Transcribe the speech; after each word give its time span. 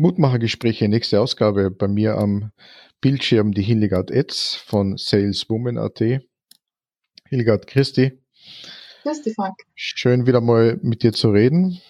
Mutmachergespräche, 0.00 0.88
nächste 0.88 1.20
Ausgabe 1.20 1.72
bei 1.72 1.88
mir 1.88 2.18
am 2.18 2.52
Bildschirm 3.00 3.52
die 3.52 3.62
Hildegard 3.62 4.12
Etz 4.12 4.54
von 4.54 4.96
Saleswoman.at. 4.96 6.22
Hildegard 7.28 7.66
Christi. 7.66 8.22
Christi, 9.02 9.34
Frank. 9.34 9.56
Schön 9.74 10.24
wieder 10.28 10.40
mal 10.40 10.78
mit 10.82 11.02
dir 11.02 11.12
zu 11.12 11.30
reden. 11.30 11.80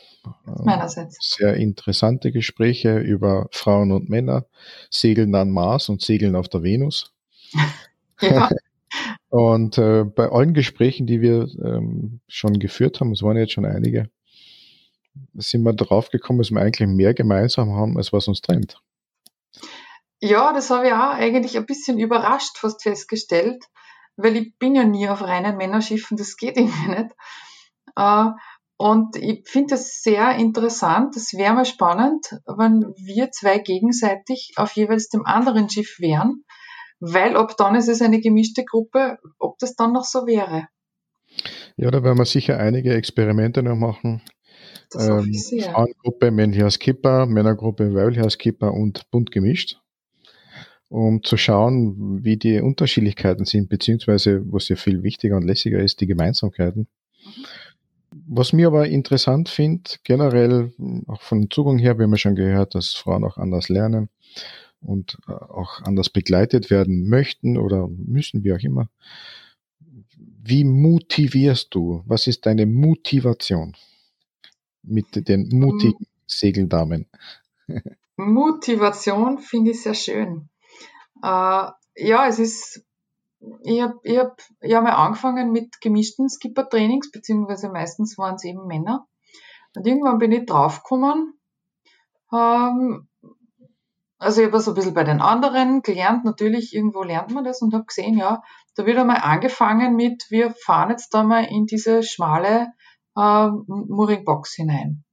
Meinerseits. 0.45 1.19
Sehr 1.37 1.55
interessante 1.57 2.33
Gespräche 2.33 2.99
über 2.99 3.47
Frauen 3.51 3.93
und 3.93 4.09
Männer, 4.09 4.47
Segeln 4.91 5.35
an 5.35 5.51
Mars 5.51 5.91
und 5.91 6.01
Segeln 6.01 6.35
auf 6.35 6.49
der 6.49 6.63
Venus. 6.63 7.15
ja. 8.23 8.49
Und 9.29 9.77
äh, 9.77 10.05
bei 10.05 10.31
allen 10.31 10.55
Gesprächen, 10.55 11.07
die 11.07 11.21
wir 11.21 11.47
ähm, 11.63 12.21
schon 12.27 12.59
geführt 12.59 13.01
haben, 13.01 13.13
es 13.13 13.23
waren 13.23 13.37
jetzt 13.37 13.53
schon 13.53 13.67
einige, 13.67 14.09
sind 15.35 15.63
wir 15.63 15.73
darauf 15.73 16.11
gekommen, 16.11 16.39
dass 16.39 16.51
wir 16.51 16.61
eigentlich 16.61 16.89
mehr 16.89 17.15
gemeinsam 17.15 17.73
haben, 17.73 17.97
als 17.97 18.13
was 18.13 18.29
uns 18.29 18.41
trennt. 18.41 18.81
Ja, 20.21 20.53
das 20.53 20.71
habe 20.71 20.89
ich 20.89 20.93
auch 20.93 21.13
eigentlich 21.13 21.57
ein 21.57 21.67
bisschen 21.67 21.99
überrascht 21.99 22.59
fast 22.59 22.83
festgestellt, 22.83 23.65
weil 24.17 24.37
ich 24.37 24.59
bin 24.59 24.75
ja 24.75 24.85
nie 24.85 25.09
auf 25.09 25.23
reinen 25.23 25.57
Männerschiffen, 25.57 26.17
das 26.17 26.37
geht 26.37 26.57
irgendwie 26.57 26.89
nicht. 26.89 27.15
Äh, 27.97 28.31
und 28.77 29.17
ich 29.17 29.49
finde 29.49 29.75
das 29.75 30.03
sehr 30.03 30.37
interessant. 30.37 31.17
Es 31.17 31.35
wäre 31.35 31.55
mal 31.55 31.65
spannend, 31.65 32.41
wenn 32.47 32.93
wir 32.97 33.33
zwei 33.33 33.59
gegenseitig 33.59 34.53
auf 34.57 34.73
jeweils 34.73 35.09
dem 35.09 35.27
anderen 35.27 35.69
Schiff 35.69 35.99
wären, 35.99 36.45
weil 37.01 37.37
ob 37.37 37.57
dann 37.57 37.75
ist 37.75 37.89
es 37.89 38.03
eine 38.03 38.21
gemischte 38.21 38.65
Gruppe, 38.65 39.19
ob 39.39 39.59
das 39.59 39.75
dann 39.75 39.93
noch 39.93 40.05
so 40.05 40.27
wäre. 40.27 40.69
Ja, 41.77 41.91
da 41.91 42.03
werden 42.03 42.19
wir 42.19 42.25
sicher 42.25 42.59
einige 42.59 42.95
Experimente 42.95 43.63
noch 43.63 43.77
machen. 43.77 44.23
Ähm, 44.95 45.35
Frauengruppe 45.35 46.31
männlicher 46.31 46.71
Skipper, 46.71 47.27
Männergruppe 47.27 47.95
weiblicher 47.95 48.31
Skipper 48.31 48.73
und 48.73 49.11
bunt 49.11 49.31
gemischt, 49.31 49.81
um 50.89 51.23
zu 51.23 51.37
schauen, 51.37 52.25
wie 52.25 52.37
die 52.37 52.61
Unterschiedlichkeiten 52.61 53.45
sind, 53.45 53.69
beziehungsweise, 53.69 54.43
was 54.51 54.69
ja 54.69 54.77
viel 54.77 55.03
wichtiger 55.03 55.37
und 55.37 55.45
lässiger 55.45 55.81
ist, 55.81 56.01
die 56.01 56.07
Gemeinsamkeiten. 56.07 56.89
Mhm. 57.25 57.45
Was 58.27 58.53
mir 58.53 58.69
aber 58.69 58.89
interessant 58.89 59.49
finde, 59.49 59.91
generell 60.03 60.73
auch 61.07 61.21
von 61.21 61.51
Zugang 61.51 61.79
her, 61.79 61.99
wir 61.99 62.05
haben 62.05 62.13
ja 62.13 62.19
schon 62.19 62.35
gehört, 62.35 62.75
dass 62.75 62.95
Frauen 62.95 63.25
auch 63.25 63.37
anders 63.37 63.69
lernen 63.69 64.09
und 64.81 65.19
äh, 65.29 65.33
auch 65.33 65.83
anders 65.83 66.11
begleitet 66.11 66.71
werden 66.71 67.09
möchten 67.09 67.59
oder 67.59 67.89
müssen, 67.89 68.45
wie 68.45 68.53
auch 68.53 68.61
immer. 68.61 68.89
Wie 70.17 70.65
motivierst 70.65 71.69
du? 71.75 72.03
Was 72.07 72.27
ist 72.27 72.47
deine 72.47 72.67
Motivation? 72.67 73.77
Mit 74.83 75.29
den 75.29 75.49
mutigen 75.51 76.07
Segeldamen. 76.27 77.07
Motivation 78.17 79.39
finde 79.39 79.73
ich 79.73 79.83
sehr 79.83 79.95
schön. 79.95 80.49
Äh, 81.23 81.69
ja, 81.97 82.27
es 82.27 82.39
ist, 82.39 82.85
ich 83.63 83.81
habe 83.83 83.99
ich 84.03 84.19
hab, 84.19 84.41
ich 84.61 84.75
hab 84.75 84.85
mal 84.85 84.93
angefangen 84.93 85.53
mit 85.53 85.81
gemischten 85.81 86.29
Skipper-Trainings, 86.29 87.11
beziehungsweise 87.11 87.69
meistens 87.69 88.19
waren 88.19 88.37
es 88.37 88.45
eben 88.45 88.67
Männer. 88.67 89.07
Und 89.77 89.87
irgendwann 89.87 90.19
bin 90.19 90.33
ich 90.33 90.47
draufgekommen, 90.47 91.39
ähm, 92.33 93.09
also 94.19 94.41
ich 94.41 94.49
habe 94.49 94.61
so 94.61 94.73
ein 94.73 94.75
bisschen 94.75 94.95
bei 94.95 95.05
den 95.05 95.21
anderen 95.21 95.83
gelernt, 95.83 96.25
natürlich 96.25 96.75
irgendwo 96.75 97.03
lernt 97.05 97.31
man 97.31 97.45
das 97.45 97.63
und 97.63 97.73
habe 97.73 97.85
gesehen, 97.85 98.19
ja, 98.19 98.43
da 98.75 98.85
wird 98.85 98.99
einmal 98.99 99.21
angefangen 99.23 99.95
mit, 99.95 100.27
wir 100.31 100.51
fahren 100.51 100.91
jetzt 100.91 101.15
da 101.15 101.23
mal 101.23 101.45
in 101.45 101.67
diese 101.67 102.03
schmale 102.03 102.73
äh, 103.19 103.51
Mooring-Box 103.67 104.55
hinein. 104.55 105.05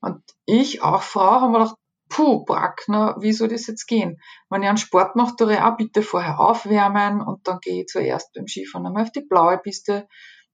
Und 0.00 0.22
ich, 0.46 0.82
auch 0.82 1.02
Frau, 1.02 1.40
haben 1.40 1.52
wir 1.52 1.58
gedacht, 1.58 1.76
puh, 2.08 2.44
Brackner, 2.44 3.16
wie 3.20 3.32
soll 3.32 3.48
das 3.48 3.66
jetzt 3.66 3.86
gehen? 3.86 4.20
Wenn 4.48 4.62
ich 4.62 4.68
einen 4.68 4.78
Sport 4.78 5.16
mache, 5.16 5.36
tue 5.36 5.54
ich 5.54 5.60
auch 5.60 5.76
bitte 5.76 6.02
vorher 6.02 6.40
aufwärmen 6.40 7.20
und 7.20 7.46
dann 7.46 7.60
gehe 7.60 7.82
ich 7.82 7.86
zuerst 7.86 8.32
beim 8.34 8.46
Skifahren 8.46 8.86
einmal 8.86 9.04
auf 9.04 9.12
die 9.12 9.20
blaue 9.20 9.58
Piste, 9.58 10.08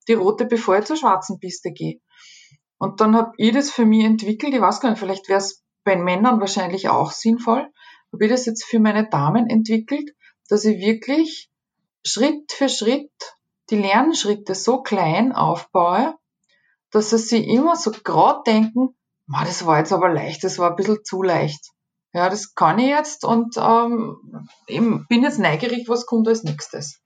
die 0.09 0.15
rote, 0.15 0.45
bevor 0.47 0.79
ich 0.79 0.85
zur 0.85 0.97
schwarzen 0.97 1.39
Piste 1.41 1.73
gehe. 1.73 2.01
Und 2.79 3.01
dann 3.01 3.17
habe 3.17 3.33
ich 3.39 3.53
das 3.53 3.71
für 3.71 3.87
mich 3.87 4.05
entwickelt, 4.05 4.55
ich 4.55 4.61
weiß 4.61 4.81
gar 4.81 4.91
nicht, 4.91 4.99
vielleicht 4.99 5.29
wäre 5.29 5.39
es 5.39 5.65
bei 5.83 5.97
Männern 5.97 6.41
wahrscheinlich 6.41 6.89
auch 6.89 7.11
sinnvoll, 7.11 7.67
habe 8.13 8.25
ich 8.25 8.31
das 8.31 8.47
jetzt 8.47 8.65
für 8.65 8.81
meine 8.81 9.09
Damen 9.09 9.49
entwickelt, 9.49 10.11
dass 10.49 10.65
ich 10.65 10.79
wirklich 10.79 11.51
Schritt 12.05 12.53
für 12.53 12.69
Schritt 12.69 13.11
die 13.71 13.77
Lernschritte 13.77 14.55
so 14.55 14.83
klein 14.83 15.33
aufbaue, 15.33 16.15
dass 16.91 17.11
sie 17.11 17.19
sich 17.19 17.47
immer 17.47 17.77
so 17.77 17.91
gerade 17.91 18.43
denken, 18.47 18.97
Ma, 19.27 19.45
das 19.45 19.67
war 19.67 19.79
jetzt 19.79 19.93
aber 19.93 20.09
leicht, 20.09 20.45
das 20.45 20.59
war 20.59 20.71
ein 20.71 20.77
bisschen 20.77 21.05
zu 21.05 21.23
leicht. 21.23 21.73
Ja, 22.13 22.31
das 22.31 22.55
kann 22.55 22.79
ich 22.79 22.89
jetzt 22.89 23.25
und 23.25 23.57
ähm, 23.59 24.17
eben 24.69 25.07
bin 25.09 25.23
jetzt 25.23 25.39
neugierig, 25.39 25.89
was 25.89 26.07
kommt 26.07 26.29
als 26.29 26.45
nächstes. 26.45 27.03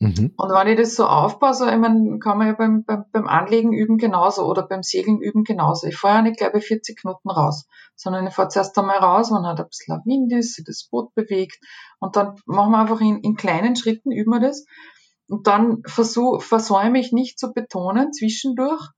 Mhm. 0.00 0.34
Und 0.36 0.50
wenn 0.50 0.68
ich 0.68 0.76
das 0.76 0.94
so 0.96 1.06
aufbaue, 1.06 1.54
so, 1.54 1.66
ich 1.66 1.78
meine, 1.78 2.18
kann 2.18 2.36
man 2.36 2.48
ja 2.48 2.52
beim, 2.52 2.84
beim, 2.84 3.04
beim 3.10 3.26
Anlegen 3.26 3.72
üben 3.72 3.96
genauso 3.96 4.44
oder 4.44 4.66
beim 4.66 4.82
Segeln 4.82 5.18
üben 5.20 5.44
genauso. 5.44 5.86
Ich 5.86 5.96
fahre 5.96 6.16
ja 6.16 6.22
nicht 6.22 6.36
gleich 6.36 6.52
bei 6.52 6.60
40 6.60 7.00
Knoten 7.00 7.30
raus, 7.30 7.66
sondern 7.96 8.26
ich 8.26 8.34
fahre 8.34 8.48
zuerst 8.48 8.78
einmal 8.78 8.98
raus, 8.98 9.30
wenn 9.30 9.46
halt 9.46 9.60
ein 9.60 9.68
bisschen 9.68 10.02
Wind 10.04 10.32
ist, 10.32 10.54
sich 10.54 10.64
das 10.64 10.86
Boot 10.90 11.14
bewegt 11.14 11.58
und 12.00 12.16
dann 12.16 12.36
machen 12.44 12.72
wir 12.72 12.78
einfach 12.78 13.00
in, 13.00 13.20
in 13.20 13.36
kleinen 13.36 13.76
Schritten, 13.76 14.12
üben 14.12 14.30
wir 14.30 14.40
das. 14.40 14.66
Und 15.28 15.46
dann 15.46 15.82
versuch, 15.86 16.42
versäume 16.42 16.98
ich 17.00 17.12
nicht 17.12 17.38
zu 17.38 17.52
betonen 17.52 18.12
zwischendurch, 18.12 18.90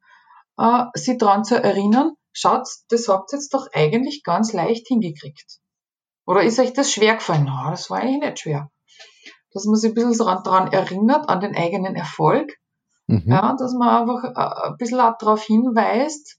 äh, 0.59 0.85
sie 0.95 1.19
daran 1.19 1.45
zu 1.45 1.63
erinnern, 1.63 2.13
schaut, 2.33 2.69
das 2.89 3.09
habt 3.09 3.33
ihr 3.33 3.39
jetzt 3.39 3.55
doch 3.55 3.69
eigentlich 3.73 4.23
ganz 4.25 4.53
leicht 4.53 4.89
hingekriegt. 4.89 5.61
Oder 6.27 6.43
ist 6.43 6.59
euch 6.59 6.73
das 6.73 6.93
schwer 6.93 7.15
gefallen? 7.15 7.45
Na, 7.47 7.71
das 7.71 7.89
war 7.89 7.99
eigentlich 7.99 8.21
nicht 8.21 8.41
schwer. 8.41 8.71
Dass 9.53 9.65
man 9.65 9.77
sich 9.77 9.93
ein 9.93 9.95
bisschen 9.95 10.19
daran 10.19 10.73
erinnert, 10.73 11.29
an 11.29 11.41
den 11.41 11.57
eigenen 11.57 11.95
Erfolg. 11.95 12.53
Mhm. 13.07 13.25
Ja, 13.27 13.55
dass 13.57 13.73
man 13.75 13.89
einfach 13.89 14.25
äh, 14.25 14.69
ein 14.69 14.77
bisschen 14.77 14.99
darauf 14.99 15.43
hinweist, 15.45 16.39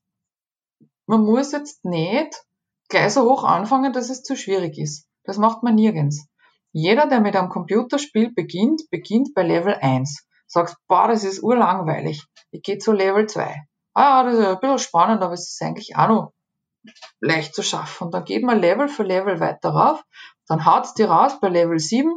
man 1.05 1.21
muss 1.21 1.53
jetzt 1.53 1.85
nicht 1.85 2.43
gleich 2.89 3.13
so 3.13 3.23
hoch 3.23 3.45
anfangen, 3.45 3.93
dass 3.93 4.09
es 4.09 4.23
zu 4.23 4.35
schwierig 4.35 4.77
ist. 4.77 5.07
Das 5.23 5.37
macht 5.37 5.63
man 5.63 5.75
nirgends. 5.75 6.27
Jeder, 6.71 7.07
der 7.07 7.21
mit 7.21 7.35
einem 7.35 7.49
Computerspiel 7.49 8.33
beginnt, 8.33 8.83
beginnt 8.89 9.33
bei 9.33 9.43
Level 9.43 9.75
1. 9.75 10.25
Sagst, 10.47 10.77
boah, 10.87 11.07
das 11.07 11.23
ist 11.23 11.41
urlangweilig. 11.43 12.25
Ich 12.51 12.61
gehe 12.61 12.77
zu 12.77 12.91
Level 12.91 13.27
2. 13.27 13.63
Ah, 13.93 14.23
das 14.23 14.35
ist 14.35 14.45
ein 14.45 14.59
bisschen 14.59 14.79
spannend, 14.79 15.23
aber 15.23 15.33
es 15.33 15.49
ist 15.49 15.61
eigentlich 15.61 15.95
auch 15.95 16.07
noch 16.07 16.33
leicht 17.19 17.55
zu 17.55 17.63
schaffen. 17.63 18.05
Und 18.05 18.13
dann 18.13 18.25
geht 18.25 18.43
man 18.43 18.59
Level 18.59 18.87
für 18.87 19.03
Level 19.03 19.39
weiter 19.39 19.69
rauf, 19.69 20.03
dann 20.47 20.65
haut's 20.65 20.93
dir 20.93 21.09
raus 21.09 21.39
bei 21.39 21.49
Level 21.49 21.79
7 21.79 22.13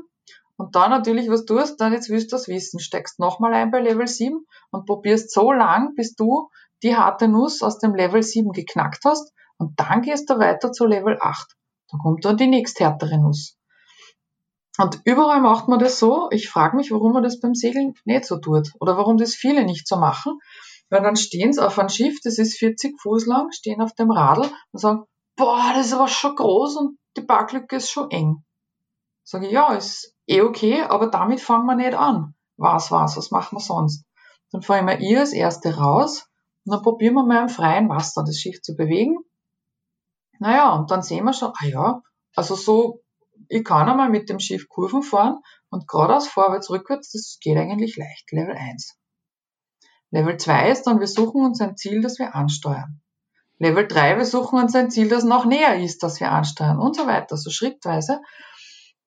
und 0.56 0.76
dann 0.76 0.90
natürlich, 0.90 1.30
was 1.30 1.46
tust, 1.46 1.80
dann 1.80 1.92
jetzt 1.92 2.10
willst 2.10 2.32
du 2.32 2.36
das 2.36 2.46
wissen, 2.48 2.80
steckst 2.80 3.18
nochmal 3.18 3.54
ein 3.54 3.70
bei 3.70 3.80
Level 3.80 4.06
7 4.06 4.44
und 4.70 4.86
probierst 4.86 5.32
so 5.32 5.52
lang, 5.52 5.94
bis 5.94 6.14
du 6.14 6.50
die 6.82 6.96
harte 6.96 7.28
Nuss 7.28 7.62
aus 7.62 7.78
dem 7.78 7.94
Level 7.94 8.22
7 8.22 8.52
geknackt 8.52 9.04
hast 9.04 9.32
und 9.56 9.80
dann 9.80 10.02
gehst 10.02 10.28
du 10.30 10.38
weiter 10.38 10.70
zu 10.72 10.86
Level 10.86 11.16
8. 11.20 11.56
Da 11.90 11.98
kommt 12.02 12.24
dann 12.24 12.36
die 12.36 12.46
nächsthärtere 12.46 13.18
Nuss. 13.18 13.56
Und 14.78 15.00
überall 15.04 15.40
macht 15.40 15.68
man 15.68 15.78
das 15.78 15.98
so. 15.98 16.28
Ich 16.30 16.48
frage 16.48 16.76
mich, 16.76 16.90
warum 16.90 17.12
man 17.12 17.22
das 17.22 17.40
beim 17.40 17.54
Segeln 17.54 17.94
nicht 18.04 18.24
so 18.24 18.38
tut 18.38 18.70
oder 18.78 18.96
warum 18.96 19.16
das 19.16 19.34
viele 19.34 19.64
nicht 19.64 19.86
so 19.86 19.96
machen. 19.96 20.38
Weil 20.88 21.02
dann 21.02 21.16
stehen 21.16 21.52
sie 21.52 21.64
auf 21.64 21.78
einem 21.78 21.88
Schiff, 21.88 22.18
das 22.22 22.38
ist 22.38 22.58
40 22.58 23.00
Fuß 23.00 23.26
lang, 23.26 23.52
stehen 23.52 23.80
auf 23.80 23.94
dem 23.94 24.10
Radl 24.10 24.48
und 24.72 24.80
sagen, 24.80 25.04
boah, 25.36 25.72
das 25.74 25.86
ist 25.86 25.92
aber 25.92 26.08
schon 26.08 26.34
groß 26.34 26.76
und 26.76 26.98
die 27.16 27.22
Parklücke 27.22 27.76
ist 27.76 27.90
schon 27.90 28.10
eng. 28.10 28.44
Sage 29.22 29.46
ich, 29.46 29.52
ja, 29.52 29.72
ist 29.74 30.14
eh 30.26 30.42
okay, 30.42 30.82
aber 30.82 31.06
damit 31.06 31.40
fangen 31.40 31.66
wir 31.66 31.76
nicht 31.76 31.94
an. 31.94 32.34
Was, 32.56 32.90
was, 32.90 33.16
was 33.16 33.30
machen 33.30 33.56
wir 33.56 33.60
sonst? 33.60 34.04
Dann 34.50 34.62
fahre 34.62 34.80
ich 34.80 34.84
mal 34.84 35.00
ihr 35.00 35.20
als 35.20 35.32
Erste 35.32 35.76
raus 35.76 36.26
und 36.64 36.72
dann 36.72 36.82
probieren 36.82 37.14
wir 37.14 37.24
mal 37.24 37.42
im 37.42 37.48
freien 37.48 37.88
Wasser 37.88 38.24
das 38.24 38.38
Schiff 38.38 38.60
zu 38.60 38.74
bewegen. 38.74 39.18
Naja, 40.40 40.74
und 40.74 40.90
dann 40.90 41.02
sehen 41.02 41.24
wir 41.24 41.32
schon, 41.32 41.52
ah 41.54 41.66
ja, 41.66 42.02
also 42.34 42.54
so 42.54 43.00
ich 43.50 43.64
kann 43.64 43.88
einmal 43.88 44.08
mit 44.08 44.28
dem 44.30 44.38
Schiff 44.38 44.68
Kurven 44.68 45.02
fahren 45.02 45.40
und 45.70 45.88
geradeaus, 45.88 46.28
vorwärts, 46.28 46.70
rückwärts, 46.70 47.10
das 47.10 47.38
geht 47.40 47.58
eigentlich 47.58 47.96
leicht. 47.96 48.30
Level 48.30 48.56
1. 48.56 48.96
Level 50.12 50.36
2 50.36 50.70
ist 50.70 50.84
dann, 50.84 51.00
wir 51.00 51.08
suchen 51.08 51.44
uns 51.44 51.60
ein 51.60 51.76
Ziel, 51.76 52.00
das 52.00 52.18
wir 52.20 52.34
ansteuern. 52.36 53.00
Level 53.58 53.86
3, 53.86 54.18
wir 54.18 54.24
suchen 54.24 54.60
uns 54.60 54.74
ein 54.74 54.90
Ziel, 54.90 55.08
das 55.08 55.24
noch 55.24 55.44
näher 55.46 55.82
ist, 55.82 56.02
das 56.04 56.20
wir 56.20 56.30
ansteuern 56.30 56.78
und 56.78 56.94
so 56.94 57.06
weiter, 57.08 57.36
so 57.36 57.50
schrittweise. 57.50 58.20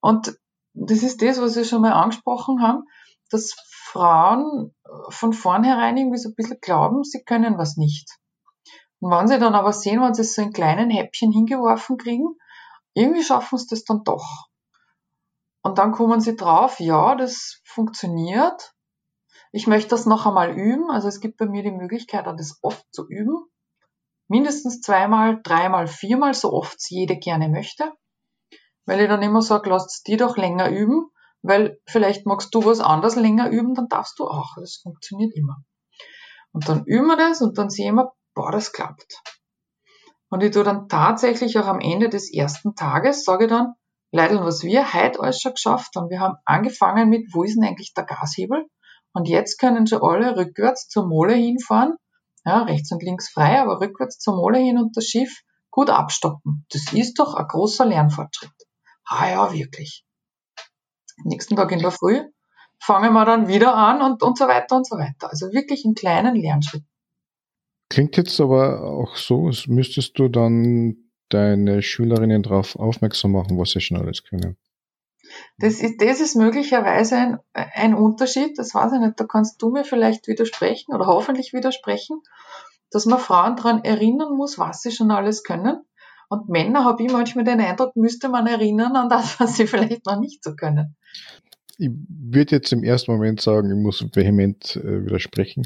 Und 0.01 0.37
das 0.73 1.03
ist 1.03 1.21
das, 1.21 1.39
was 1.39 1.55
wir 1.55 1.63
schon 1.63 1.81
mal 1.81 1.93
angesprochen 1.93 2.61
haben, 2.61 2.83
dass 3.29 3.55
Frauen 3.69 4.75
von 5.09 5.31
vornherein 5.31 5.95
irgendwie 5.97 6.17
so 6.17 6.29
ein 6.29 6.35
bisschen 6.35 6.59
glauben, 6.61 7.03
sie 7.03 7.23
können 7.23 7.57
was 7.57 7.77
nicht. 7.77 8.09
Und 8.99 9.09
wenn 9.09 9.27
sie 9.27 9.39
dann 9.39 9.55
aber 9.55 9.71
sehen, 9.71 10.01
wenn 10.01 10.13
sie 10.13 10.21
es 10.21 10.35
so 10.35 10.41
in 10.41 10.51
kleinen 10.51 10.89
Häppchen 10.89 11.31
hingeworfen 11.31 11.97
kriegen, 11.97 12.35
irgendwie 12.93 13.23
schaffen 13.23 13.57
sie 13.57 13.67
das 13.69 13.83
dann 13.83 14.03
doch. 14.03 14.47
Und 15.61 15.77
dann 15.77 15.91
kommen 15.93 16.19
sie 16.19 16.35
drauf, 16.35 16.79
ja, 16.79 17.15
das 17.15 17.61
funktioniert. 17.63 18.73
Ich 19.51 19.67
möchte 19.67 19.89
das 19.89 20.05
noch 20.05 20.25
einmal 20.25 20.51
üben. 20.57 20.89
Also 20.91 21.07
es 21.07 21.19
gibt 21.19 21.37
bei 21.37 21.45
mir 21.45 21.63
die 21.63 21.71
Möglichkeit, 21.71 22.25
das 22.27 22.59
oft 22.61 22.85
zu 22.91 23.07
üben. 23.07 23.45
mindestens 24.27 24.81
zweimal, 24.81 25.41
dreimal, 25.43 25.87
viermal, 25.87 26.33
so 26.33 26.51
oft 26.51 26.77
es 26.79 26.89
jede 26.89 27.17
gerne 27.17 27.49
möchte. 27.49 27.93
Weil 28.85 29.01
ich 29.01 29.07
dann 29.07 29.21
immer 29.21 29.41
sage, 29.41 29.69
lasst 29.69 30.07
die 30.07 30.17
doch 30.17 30.37
länger 30.37 30.69
üben, 30.69 31.09
weil 31.41 31.79
vielleicht 31.85 32.25
magst 32.25 32.53
du 32.55 32.65
was 32.65 32.79
anderes 32.79 33.15
länger 33.15 33.49
üben, 33.49 33.75
dann 33.75 33.87
darfst 33.87 34.19
du 34.19 34.27
auch. 34.27 34.55
Das 34.55 34.77
funktioniert 34.77 35.33
immer. 35.35 35.63
Und 36.51 36.67
dann 36.67 36.83
üben 36.85 37.07
wir 37.07 37.17
das 37.17 37.41
und 37.41 37.57
dann 37.57 37.69
sehen 37.69 37.95
wir, 37.95 38.13
boah, 38.33 38.51
das 38.51 38.71
klappt. 38.73 39.21
Und 40.33 40.41
ich 40.41 40.49
tue 40.49 40.63
dann 40.63 40.89
tatsächlich 40.89 41.59
auch 41.59 41.67
am 41.67 41.79
Ende 41.79 42.09
des 42.09 42.33
ersten 42.33 42.73
Tages, 42.73 43.23
sage 43.23 43.43
ich 43.43 43.51
dann, 43.51 43.75
Leidl, 44.11 44.43
was 44.43 44.63
wir 44.63 44.91
heute 44.91 45.19
alles 45.19 45.39
schon 45.39 45.53
geschafft 45.53 45.95
haben. 45.95 46.09
Wir 46.09 46.21
haben 46.21 46.37
angefangen 46.43 47.07
mit, 47.07 47.27
wo 47.35 47.43
ist 47.43 47.53
denn 47.53 47.63
eigentlich 47.63 47.93
der 47.93 48.03
Gashebel? 48.03 48.65
Und 49.13 49.27
jetzt 49.27 49.59
können 49.59 49.85
schon 49.85 50.01
alle 50.01 50.35
rückwärts 50.35 50.87
zur 50.87 51.05
Mole 51.05 51.35
hinfahren. 51.35 51.97
Ja, 52.45 52.63
rechts 52.63 52.91
und 52.91 53.03
links 53.03 53.29
frei, 53.29 53.61
aber 53.61 53.79
rückwärts 53.79 54.17
zur 54.17 54.35
Mole 54.35 54.57
hin 54.57 54.79
und 54.79 54.97
das 54.97 55.05
Schiff 55.05 55.43
gut 55.69 55.91
abstoppen. 55.91 56.65
Das 56.71 56.91
ist 56.93 57.19
doch 57.19 57.35
ein 57.35 57.47
großer 57.47 57.85
Lernfortschritt. 57.85 58.49
Ah 59.05 59.29
ja, 59.29 59.53
wirklich. 59.53 60.03
Nächsten 61.25 61.55
Tag 61.57 61.71
in 61.71 61.77
der 61.77 61.91
Früh 61.91 62.23
fangen 62.79 63.13
wir 63.13 63.25
dann 63.25 63.47
wieder 63.47 63.75
an 63.75 64.01
und, 64.01 64.23
und 64.23 64.35
so 64.35 64.47
weiter 64.47 64.77
und 64.77 64.87
so 64.87 64.97
weiter. 64.97 65.29
Also 65.29 65.53
wirklich 65.53 65.85
in 65.85 65.93
kleinen 65.93 66.35
Lernschritten. 66.35 66.89
Klingt 67.93 68.17
jetzt 68.17 68.41
aber 68.41 68.85
auch 68.85 69.15
so, 69.15 69.45
als 69.45 69.67
müsstest 69.67 70.17
du 70.17 70.27
dann 70.27 70.97
deine 71.29 71.83
Schülerinnen 71.83 72.41
darauf 72.41 72.75
aufmerksam 72.75 73.33
machen, 73.33 73.59
was 73.59 73.69
sie 73.69 73.81
schon 73.81 73.97
alles 73.97 74.23
können. 74.23 74.57
Das 75.59 75.79
ist, 75.79 76.01
das 76.01 76.19
ist 76.19 76.35
möglicherweise 76.35 77.15
ein, 77.15 77.39
ein 77.53 77.93
Unterschied, 77.93 78.57
das 78.57 78.73
weiß 78.73 78.93
ich 78.93 78.99
nicht, 78.99 79.19
da 79.19 79.25
kannst 79.25 79.61
du 79.61 79.69
mir 79.69 79.83
vielleicht 79.83 80.27
widersprechen 80.27 80.95
oder 80.95 81.05
hoffentlich 81.05 81.53
widersprechen, 81.53 82.19
dass 82.89 83.05
man 83.05 83.19
Frauen 83.19 83.57
daran 83.57 83.83
erinnern 83.83 84.35
muss, 84.35 84.57
was 84.57 84.81
sie 84.81 84.91
schon 84.91 85.11
alles 85.11 85.43
können. 85.43 85.85
Und 86.29 86.49
Männer 86.49 86.85
habe 86.85 87.03
ich 87.03 87.11
manchmal 87.11 87.45
den 87.45 87.61
Eindruck, 87.61 87.95
müsste 87.95 88.27
man 88.27 88.47
erinnern 88.47 88.95
an 88.95 89.07
das, 89.07 89.39
was 89.39 89.55
sie 89.55 89.67
vielleicht 89.67 90.07
noch 90.07 90.19
nicht 90.19 90.43
so 90.43 90.55
können. 90.55 90.95
Ich 91.77 91.89
würde 92.07 92.55
jetzt 92.55 92.71
im 92.71 92.83
ersten 92.83 93.11
Moment 93.11 93.41
sagen, 93.41 93.69
ich 93.71 93.77
muss 93.77 94.05
vehement 94.15 94.75
äh, 94.75 95.05
widersprechen. 95.05 95.65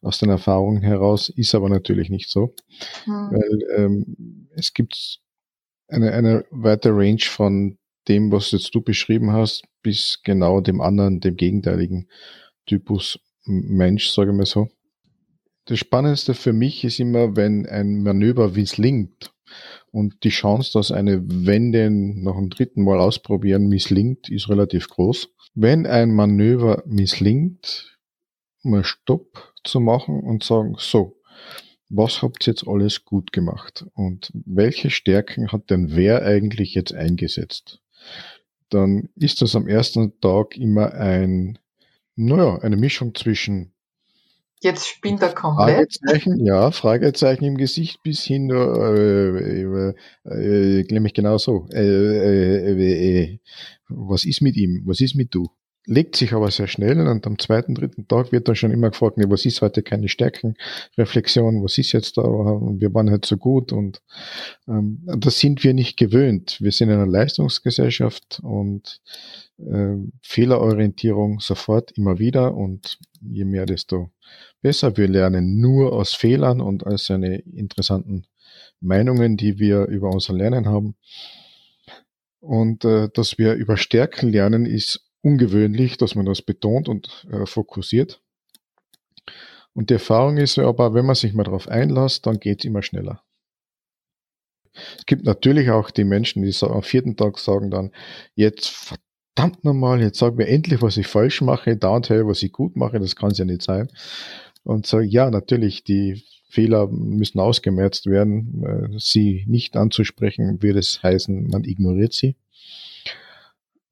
Aus 0.00 0.18
den 0.18 0.30
Erfahrungen 0.30 0.82
heraus 0.82 1.28
ist 1.28 1.54
aber 1.54 1.68
natürlich 1.68 2.08
nicht 2.08 2.30
so. 2.30 2.54
Hm. 3.04 3.30
Weil 3.30 3.58
ähm, 3.76 4.48
es 4.54 4.72
gibt 4.72 5.20
eine, 5.88 6.12
eine 6.12 6.44
weite 6.50 6.90
Range 6.90 7.22
von 7.22 7.78
dem, 8.08 8.30
was 8.32 8.52
jetzt 8.52 8.74
du 8.74 8.80
beschrieben 8.80 9.32
hast, 9.32 9.64
bis 9.82 10.20
genau 10.22 10.60
dem 10.60 10.80
anderen, 10.80 11.20
dem 11.20 11.36
gegenteiligen 11.36 12.08
Typus 12.66 13.18
Mensch, 13.44 14.10
sage 14.10 14.30
ich 14.30 14.36
mal 14.36 14.46
so. 14.46 14.68
Das 15.66 15.78
Spannendste 15.78 16.34
für 16.34 16.52
mich 16.52 16.84
ist 16.84 17.00
immer, 17.00 17.36
wenn 17.36 17.66
ein 17.66 18.02
Manöver 18.02 18.50
misslingt 18.50 19.32
und 19.90 20.24
die 20.24 20.30
Chance, 20.30 20.72
dass 20.72 20.92
eine 20.92 21.22
Wende 21.46 21.90
nach 21.90 22.36
dem 22.36 22.50
dritten 22.50 22.84
Mal 22.84 23.00
ausprobieren 23.00 23.68
misslingt, 23.68 24.28
ist 24.28 24.48
relativ 24.48 24.88
groß. 24.88 25.30
Wenn 25.54 25.86
ein 25.86 26.12
Manöver 26.14 26.82
misslingt, 26.86 27.98
mal 28.62 28.84
Stopp 28.84 29.52
zu 29.64 29.80
machen 29.80 30.20
und 30.20 30.44
sagen, 30.44 30.76
so, 30.78 31.16
was 31.88 32.22
habt 32.22 32.46
ihr 32.46 32.52
jetzt 32.52 32.66
alles 32.68 33.04
gut 33.04 33.32
gemacht 33.32 33.84
und 33.94 34.30
welche 34.32 34.90
Stärken 34.90 35.50
hat 35.50 35.70
denn 35.70 35.96
wer 35.96 36.22
eigentlich 36.22 36.74
jetzt 36.74 36.94
eingesetzt? 36.94 37.80
Dann 38.68 39.08
ist 39.16 39.42
das 39.42 39.56
am 39.56 39.66
ersten 39.66 40.20
Tag 40.20 40.56
immer 40.56 40.94
ein, 40.94 41.58
naja, 42.14 42.58
eine 42.58 42.76
Mischung 42.76 43.14
zwischen 43.14 43.72
Jetzt 44.62 44.88
spinnt 44.88 45.22
er 45.22 45.32
komplett. 45.32 45.96
Fragezeichen, 45.98 46.44
ja, 46.44 46.70
Fragezeichen 46.70 47.44
im 47.44 47.56
Gesicht 47.56 48.02
bis 48.02 48.22
hin 48.24 48.50
äh, 48.50 48.54
äh, 48.54 49.94
äh, 50.24 50.84
nämlich 50.90 51.14
genau 51.14 51.38
so. 51.38 51.66
Äh, 51.72 51.80
äh, 51.80 53.22
äh, 53.22 53.38
was 53.88 54.24
ist 54.24 54.42
mit 54.42 54.56
ihm? 54.56 54.82
Was 54.84 55.00
ist 55.00 55.14
mit 55.14 55.34
du? 55.34 55.48
legt 55.86 56.14
sich 56.14 56.34
aber 56.34 56.50
sehr 56.50 56.66
schnell 56.66 57.00
und 57.00 57.26
am 57.26 57.38
zweiten, 57.38 57.74
dritten 57.74 58.06
Tag 58.06 58.32
wird 58.32 58.46
dann 58.46 58.54
schon 58.54 58.70
immer 58.70 58.90
gefragt, 58.90 59.16
nee, 59.16 59.24
was 59.28 59.46
ist 59.46 59.62
heute 59.62 59.82
keine 59.82 60.08
Stärkenreflexion, 60.08 61.64
was 61.64 61.78
ist 61.78 61.92
jetzt 61.92 62.18
da, 62.18 62.22
wir 62.22 62.94
waren 62.94 63.10
halt 63.10 63.24
so 63.24 63.38
gut 63.38 63.72
und 63.72 64.02
ähm, 64.68 65.02
das 65.04 65.40
sind 65.40 65.64
wir 65.64 65.74
nicht 65.74 65.96
gewöhnt. 65.96 66.58
Wir 66.60 66.70
sind 66.70 66.90
in 66.90 66.96
einer 66.96 67.06
Leistungsgesellschaft 67.06 68.40
und 68.42 69.00
Fehlerorientierung 70.22 71.40
sofort 71.40 71.92
immer 71.92 72.18
wieder 72.18 72.54
und 72.54 72.98
je 73.20 73.44
mehr, 73.44 73.66
desto 73.66 74.10
besser. 74.60 74.96
Wir 74.96 75.08
lernen 75.08 75.60
nur 75.60 75.92
aus 75.92 76.14
Fehlern 76.14 76.60
und 76.60 76.86
aus 76.86 77.06
seine 77.06 77.38
interessanten 77.38 78.26
Meinungen, 78.80 79.36
die 79.36 79.58
wir 79.58 79.86
über 79.86 80.10
unser 80.10 80.34
Lernen 80.34 80.66
haben. 80.68 80.96
Und 82.40 82.84
äh, 82.84 83.08
dass 83.12 83.38
wir 83.38 83.54
über 83.54 83.76
Stärken 83.76 84.30
lernen, 84.30 84.64
ist 84.66 85.06
ungewöhnlich, 85.22 85.98
dass 85.98 86.14
man 86.14 86.24
das 86.24 86.42
betont 86.42 86.88
und 86.88 87.26
äh, 87.30 87.46
fokussiert. 87.46 88.22
Und 89.74 89.90
die 89.90 89.94
Erfahrung 89.94 90.38
ist 90.38 90.58
aber, 90.58 90.94
wenn 90.94 91.06
man 91.06 91.14
sich 91.14 91.34
mal 91.34 91.44
darauf 91.44 91.68
einlässt, 91.68 92.26
dann 92.26 92.40
geht 92.40 92.60
es 92.60 92.64
immer 92.64 92.82
schneller. 92.82 93.22
Es 94.96 95.06
gibt 95.06 95.24
natürlich 95.24 95.70
auch 95.70 95.90
die 95.90 96.04
Menschen, 96.04 96.42
die 96.42 96.54
am 96.62 96.82
vierten 96.82 97.16
Tag 97.16 97.38
sagen 97.38 97.70
dann, 97.70 97.92
jetzt 98.34 98.68
verdammt 98.68 99.64
nochmal, 99.64 100.00
jetzt 100.00 100.18
sag 100.18 100.36
mir 100.36 100.46
endlich, 100.48 100.80
was 100.80 100.96
ich 100.96 101.06
falsch 101.06 101.40
mache, 101.40 101.76
da 101.76 101.90
und 101.90 102.08
her, 102.08 102.26
was 102.26 102.42
ich 102.42 102.52
gut 102.52 102.76
mache, 102.76 102.98
das 103.00 103.16
kann 103.16 103.32
es 103.32 103.38
ja 103.38 103.44
nicht 103.44 103.62
sein. 103.62 103.88
Und 104.62 104.86
sage, 104.86 105.06
ja, 105.06 105.30
natürlich, 105.30 105.84
die 105.84 106.22
Fehler 106.48 106.88
müssen 106.88 107.40
ausgemerzt 107.40 108.06
werden. 108.06 108.64
Äh, 108.64 108.98
sie 108.98 109.44
nicht 109.46 109.76
anzusprechen, 109.76 110.62
würde 110.62 110.80
es 110.80 111.02
heißen, 111.02 111.48
man 111.48 111.64
ignoriert 111.64 112.12
sie. 112.12 112.36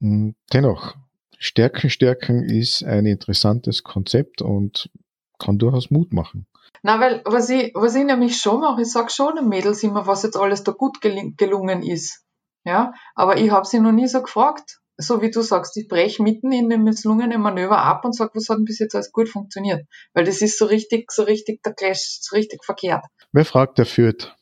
Hm, 0.01 0.35
dennoch, 0.53 0.97
Stärken, 1.39 1.89
Stärken 1.89 2.43
ist 2.43 2.83
ein 2.83 3.07
interessantes 3.07 3.85
Konzept 3.85 4.43
und 4.43 4.91
kann 5.39 5.59
durchaus 5.59 5.91
Mut 5.91 6.13
machen. 6.13 6.47
Na, 6.83 7.01
weil 7.01 7.23
was 7.25 7.49
ich, 7.49 7.73
was 7.75 7.95
ich 7.95 8.05
nämlich 8.05 8.37
schon 8.37 8.61
mache, 8.61 8.83
ich 8.83 8.91
sage 8.91 9.11
schon 9.11 9.37
den 9.37 9.49
Mädels 9.49 9.83
immer, 9.83 10.07
was 10.07 10.23
jetzt 10.23 10.37
alles 10.37 10.65
da 10.65 10.73
gut 10.73 11.01
gelungen 11.01 11.83
ist. 11.83 12.25
Ja, 12.65 12.93
aber 13.15 13.39
ich 13.39 13.51
habe 13.51 13.67
sie 13.67 13.81
noch 13.81 13.93
nie 13.93 14.09
so 14.09 14.21
gefragt, 14.21 14.81
so 14.99 15.23
wie 15.23 15.31
du 15.31 15.43
sagst, 15.43 15.77
ich 15.77 15.87
breche 15.87 16.23
mitten 16.23 16.51
in 16.53 16.69
dem 16.69 16.83
misslungenen 16.83 17.41
Manöver 17.41 17.79
ab 17.79 18.05
und 18.05 18.15
sage, 18.15 18.33
was 18.35 18.49
hat 18.49 18.59
denn 18.59 18.65
bis 18.65 18.81
jetzt 18.81 18.95
alles 18.95 19.13
gut 19.13 19.29
funktioniert? 19.29 19.87
Weil 20.13 20.25
das 20.25 20.43
ist 20.43 20.59
so 20.59 20.67
richtig, 20.67 21.13
so 21.13 21.23
richtig 21.23 21.63
der 21.63 21.73
Clash, 21.73 22.19
so 22.21 22.35
richtig 22.35 22.65
verkehrt. 22.65 23.05
Wer 23.33 23.45
fragt, 23.45 23.79
der 23.79 23.87
führt. 23.87 24.37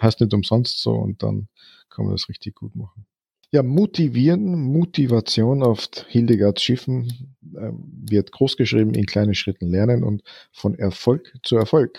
Heißt 0.00 0.20
nicht 0.20 0.34
umsonst 0.34 0.82
so 0.82 0.92
und 0.92 1.22
dann 1.22 1.48
kann 1.88 2.04
man 2.04 2.14
das 2.14 2.28
richtig 2.28 2.54
gut 2.54 2.76
machen. 2.76 3.06
Ja, 3.50 3.62
motivieren, 3.62 4.60
Motivation 4.72 5.62
auf 5.62 5.88
Hildegards 6.08 6.62
Schiffen 6.62 7.36
äh, 7.56 7.70
wird 7.72 8.32
großgeschrieben 8.32 8.94
in 8.94 9.06
kleinen 9.06 9.34
Schritten 9.34 9.68
lernen 9.68 10.02
und 10.02 10.22
von 10.52 10.74
Erfolg 10.74 11.32
zu 11.44 11.56
Erfolg. 11.56 11.98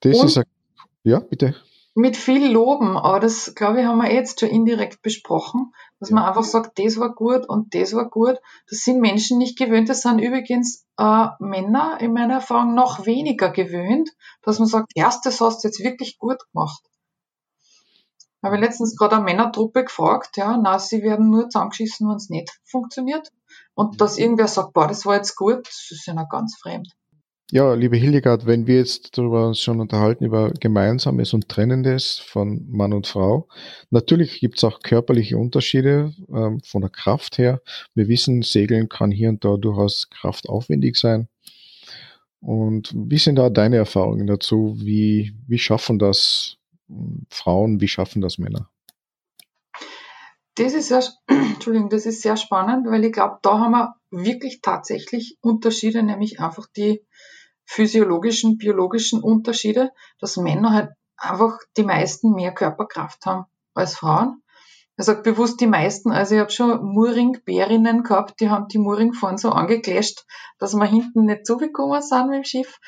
Das 0.00 0.18
und 0.18 0.26
ist, 0.26 0.38
ein, 0.38 0.44
ja, 1.02 1.18
bitte. 1.20 1.56
Mit 1.98 2.18
viel 2.18 2.52
Loben, 2.52 2.98
aber 2.98 3.20
das, 3.20 3.54
glaube 3.54 3.80
ich, 3.80 3.86
haben 3.86 4.02
wir 4.02 4.12
jetzt 4.12 4.40
schon 4.40 4.50
indirekt 4.50 5.00
besprochen, 5.00 5.72
dass 5.98 6.10
ja. 6.10 6.16
man 6.16 6.24
einfach 6.26 6.44
sagt, 6.44 6.78
das 6.78 6.98
war 6.98 7.14
gut 7.14 7.48
und 7.48 7.74
das 7.74 7.94
war 7.94 8.10
gut. 8.10 8.36
Das 8.68 8.80
sind 8.80 9.00
Menschen 9.00 9.38
nicht 9.38 9.58
gewöhnt, 9.58 9.88
das 9.88 10.02
sind 10.02 10.18
übrigens 10.18 10.84
äh, 10.98 11.28
Männer 11.38 11.96
in 11.98 12.12
meiner 12.12 12.34
Erfahrung 12.34 12.74
noch 12.74 13.06
weniger 13.06 13.48
gewöhnt, 13.48 14.10
dass 14.42 14.58
man 14.58 14.68
sagt, 14.68 14.92
erstes 14.94 15.40
hast 15.40 15.64
du 15.64 15.68
jetzt 15.68 15.82
wirklich 15.82 16.18
gut 16.18 16.36
gemacht. 16.52 16.82
Habe 18.42 18.56
ich 18.56 18.60
letztens 18.60 18.94
gerade 18.94 19.16
eine 19.16 19.24
Männertruppe 19.24 19.84
gefragt, 19.84 20.36
ja, 20.36 20.58
na, 20.58 20.78
sie 20.78 21.02
werden 21.02 21.30
nur 21.30 21.48
zusammengeschissen, 21.48 22.10
wenn 22.10 22.16
es 22.16 22.28
nicht 22.28 22.60
funktioniert. 22.64 23.32
Und 23.74 24.02
dass 24.02 24.18
irgendwer 24.18 24.48
sagt, 24.48 24.74
boah, 24.74 24.86
das 24.86 25.06
war 25.06 25.16
jetzt 25.16 25.34
gut, 25.34 25.66
das 25.66 25.88
ist 25.90 26.06
ja 26.06 26.12
noch 26.12 26.28
ganz 26.28 26.58
fremd. 26.60 26.94
Ja, 27.52 27.74
liebe 27.74 27.96
Hildegard, 27.96 28.44
wenn 28.46 28.66
wir 28.66 28.78
jetzt 28.78 29.16
darüber 29.16 29.46
uns 29.46 29.60
schon 29.60 29.80
unterhalten, 29.80 30.24
über 30.24 30.50
Gemeinsames 30.50 31.32
und 31.32 31.48
Trennendes 31.48 32.18
von 32.18 32.66
Mann 32.68 32.92
und 32.92 33.06
Frau, 33.06 33.46
natürlich 33.90 34.40
gibt 34.40 34.56
es 34.56 34.64
auch 34.64 34.80
körperliche 34.80 35.38
Unterschiede 35.38 36.12
ähm, 36.28 36.60
von 36.64 36.80
der 36.80 36.90
Kraft 36.90 37.38
her. 37.38 37.62
Wir 37.94 38.08
wissen, 38.08 38.42
Segeln 38.42 38.88
kann 38.88 39.12
hier 39.12 39.28
und 39.28 39.44
da 39.44 39.56
durchaus 39.58 40.10
kraftaufwendig 40.10 40.96
sein. 40.96 41.28
Und 42.40 42.92
wie 42.96 43.18
sind 43.18 43.36
da 43.36 43.48
deine 43.48 43.76
Erfahrungen 43.76 44.26
dazu? 44.26 44.74
Wie, 44.80 45.32
wie 45.46 45.58
schaffen 45.60 46.00
das 46.00 46.56
Frauen, 47.30 47.80
wie 47.80 47.88
schaffen 47.88 48.22
das 48.22 48.38
Männer? 48.38 48.70
Das 50.56 50.74
ist 50.74 50.88
sehr, 50.88 51.04
Entschuldigung, 51.28 51.90
das 51.90 52.06
ist 52.06 52.22
sehr 52.22 52.36
spannend, 52.36 52.88
weil 52.88 53.04
ich 53.04 53.12
glaube, 53.12 53.38
da 53.42 53.60
haben 53.60 53.70
wir 53.70 53.94
wirklich 54.10 54.62
tatsächlich 54.62 55.38
Unterschiede, 55.42 56.02
nämlich 56.02 56.40
einfach 56.40 56.66
die 56.76 57.04
physiologischen, 57.66 58.58
biologischen 58.58 59.22
Unterschiede, 59.22 59.92
dass 60.20 60.36
Männer 60.36 60.72
halt 60.72 60.90
einfach 61.16 61.58
die 61.76 61.82
meisten 61.82 62.32
mehr 62.32 62.52
Körperkraft 62.52 63.26
haben 63.26 63.46
als 63.74 63.96
Frauen. 63.96 64.42
Er 64.96 65.04
sagt 65.04 65.24
bewusst 65.24 65.60
die 65.60 65.66
meisten, 65.66 66.10
also 66.10 66.34
ich 66.34 66.40
habe 66.40 66.50
schon 66.50 66.82
Mooring-Bärinnen 66.82 68.02
gehabt, 68.02 68.40
die 68.40 68.48
haben 68.48 68.68
die 68.68 68.78
Mooring 68.78 69.12
vorne 69.12 69.36
so 69.36 69.50
angekläscht, 69.50 70.24
dass 70.58 70.74
wir 70.74 70.86
hinten 70.86 71.26
nicht 71.26 71.44
zugekommen 71.44 72.00
sind 72.00 72.28
mit 72.28 72.36
dem 72.36 72.44
Schiff. 72.44 72.78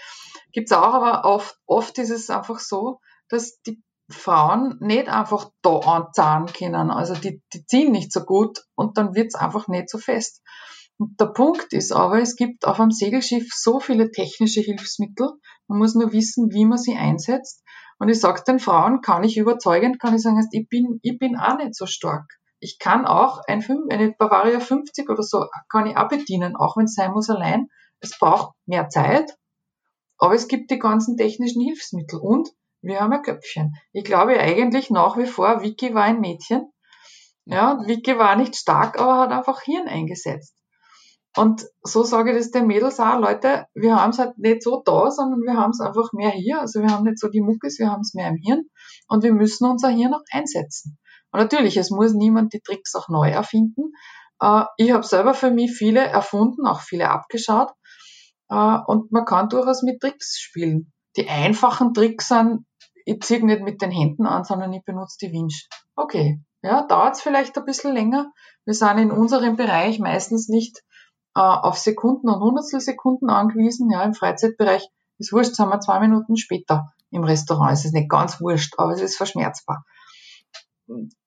Gibt's 0.52 0.72
auch, 0.72 0.94
aber 0.94 1.26
oft, 1.26 1.58
oft 1.66 1.98
ist 1.98 2.10
es 2.10 2.30
einfach 2.30 2.60
so, 2.60 3.00
dass 3.28 3.60
die 3.60 3.82
Frauen 4.10 4.78
nicht 4.80 5.08
einfach 5.08 5.50
da 5.60 5.78
anzahlen 5.80 6.46
können. 6.46 6.90
Also 6.90 7.14
die, 7.14 7.42
die 7.52 7.66
ziehen 7.66 7.92
nicht 7.92 8.10
so 8.10 8.24
gut 8.24 8.64
und 8.74 8.96
dann 8.96 9.14
wird's 9.14 9.34
einfach 9.34 9.68
nicht 9.68 9.90
so 9.90 9.98
fest. 9.98 10.42
Und 10.98 11.20
der 11.20 11.26
Punkt 11.26 11.72
ist 11.72 11.92
aber, 11.92 12.20
es 12.20 12.34
gibt 12.34 12.66
auf 12.66 12.80
einem 12.80 12.90
Segelschiff 12.90 13.50
so 13.54 13.78
viele 13.78 14.10
technische 14.10 14.60
Hilfsmittel. 14.60 15.30
Man 15.68 15.78
muss 15.78 15.94
nur 15.94 16.12
wissen, 16.12 16.52
wie 16.52 16.64
man 16.64 16.78
sie 16.78 16.96
einsetzt. 16.96 17.62
Und 17.98 18.08
ich 18.08 18.20
sage 18.20 18.42
den 18.46 18.58
Frauen, 18.58 19.00
kann 19.00 19.24
ich 19.24 19.36
überzeugend, 19.36 20.00
kann 20.00 20.14
ich 20.14 20.22
sagen, 20.22 20.44
ich 20.50 20.68
bin, 20.68 20.98
ich 21.02 21.18
bin 21.18 21.36
auch 21.36 21.56
nicht 21.56 21.74
so 21.74 21.86
stark. 21.86 22.38
Ich 22.60 22.78
kann 22.78 23.06
auch 23.06 23.40
ein, 23.46 23.64
eine 23.90 24.12
Bavaria 24.12 24.60
50 24.60 25.08
oder 25.08 25.22
so, 25.22 25.46
kann 25.68 25.86
ich 25.86 25.96
auch 25.96 26.08
bedienen, 26.08 26.56
auch 26.56 26.76
wenn 26.76 26.84
es 26.84 26.94
sein 26.94 27.12
muss 27.12 27.30
allein. 27.30 27.68
Es 28.00 28.18
braucht 28.18 28.54
mehr 28.66 28.88
Zeit, 28.88 29.36
aber 30.18 30.34
es 30.34 30.48
gibt 30.48 30.70
die 30.70 30.78
ganzen 30.78 31.16
technischen 31.16 31.62
Hilfsmittel 31.62 32.18
und 32.18 32.48
wir 32.80 33.00
haben 33.00 33.12
ein 33.12 33.22
Köpfchen. 33.22 33.74
Ich 33.92 34.04
glaube 34.04 34.38
eigentlich 34.38 34.90
nach 34.90 35.16
wie 35.16 35.26
vor, 35.26 35.62
Vicky 35.62 35.94
war 35.94 36.04
ein 36.04 36.20
Mädchen. 36.20 36.72
Ja, 37.44 37.80
Vicky 37.86 38.18
war 38.18 38.36
nicht 38.36 38.56
stark, 38.56 39.00
aber 39.00 39.18
hat 39.18 39.30
einfach 39.30 39.62
Hirn 39.62 39.88
eingesetzt. 39.88 40.54
Und 41.36 41.66
so 41.82 42.02
sage 42.02 42.32
ich 42.32 42.38
das 42.38 42.50
den 42.50 42.66
Mädels 42.66 42.98
auch, 42.98 43.18
Leute, 43.20 43.66
wir 43.74 43.96
haben 43.96 44.10
es 44.10 44.18
halt 44.18 44.38
nicht 44.38 44.62
so 44.62 44.82
da, 44.84 45.10
sondern 45.10 45.40
wir 45.40 45.54
haben 45.54 45.70
es 45.70 45.80
einfach 45.80 46.12
mehr 46.12 46.30
hier. 46.30 46.60
Also 46.60 46.80
wir 46.80 46.90
haben 46.90 47.04
nicht 47.04 47.18
so 47.18 47.28
die 47.28 47.42
Muckis, 47.42 47.78
wir 47.78 47.90
haben 47.90 48.00
es 48.00 48.14
mehr 48.14 48.28
im 48.28 48.36
Hirn 48.36 48.64
und 49.08 49.22
wir 49.22 49.32
müssen 49.32 49.66
unser 49.66 49.88
Hirn 49.88 50.14
auch 50.14 50.24
einsetzen. 50.32 50.98
Und 51.30 51.40
natürlich, 51.40 51.76
es 51.76 51.90
muss 51.90 52.14
niemand 52.14 52.52
die 52.54 52.60
Tricks 52.60 52.94
auch 52.94 53.08
neu 53.08 53.28
erfinden. 53.28 53.92
Äh, 54.40 54.64
ich 54.78 54.92
habe 54.92 55.04
selber 55.04 55.34
für 55.34 55.50
mich 55.50 55.72
viele 55.72 56.00
erfunden, 56.00 56.66
auch 56.66 56.80
viele 56.80 57.10
abgeschaut. 57.10 57.70
Äh, 58.48 58.78
und 58.86 59.12
man 59.12 59.24
kann 59.24 59.48
durchaus 59.48 59.82
mit 59.82 60.00
Tricks 60.00 60.38
spielen. 60.38 60.92
Die 61.16 61.28
einfachen 61.28 61.92
Tricks 61.94 62.28
sind, 62.28 62.64
ich 63.04 63.20
ziehe 63.20 63.44
nicht 63.44 63.62
mit 63.62 63.82
den 63.82 63.90
Händen 63.90 64.26
an, 64.26 64.44
sondern 64.44 64.72
ich 64.72 64.84
benutze 64.84 65.18
die 65.20 65.32
Winch. 65.32 65.68
Okay, 65.96 66.40
ja, 66.62 66.86
dauert 66.86 67.16
es 67.16 67.22
vielleicht 67.22 67.56
ein 67.58 67.64
bisschen 67.64 67.94
länger. 67.94 68.32
Wir 68.64 68.74
sind 68.74 68.98
in 68.98 69.10
unserem 69.10 69.56
Bereich 69.56 69.98
meistens 69.98 70.48
nicht 70.48 70.82
auf 71.38 71.78
Sekunden 71.78 72.28
und 72.28 72.40
Hundertstelsekunden 72.40 73.30
angewiesen. 73.30 73.90
Ja, 73.90 74.02
im 74.02 74.14
Freizeitbereich 74.14 74.88
ist 75.18 75.32
wurscht, 75.32 75.54
sind 75.54 75.68
wir 75.68 75.80
zwei 75.80 76.00
Minuten 76.00 76.36
später 76.36 76.92
im 77.10 77.24
Restaurant. 77.24 77.72
Es 77.72 77.84
ist 77.84 77.94
nicht 77.94 78.10
ganz 78.10 78.40
wurscht, 78.40 78.74
aber 78.78 78.92
es 78.92 79.00
ist 79.00 79.16
verschmerzbar. 79.16 79.84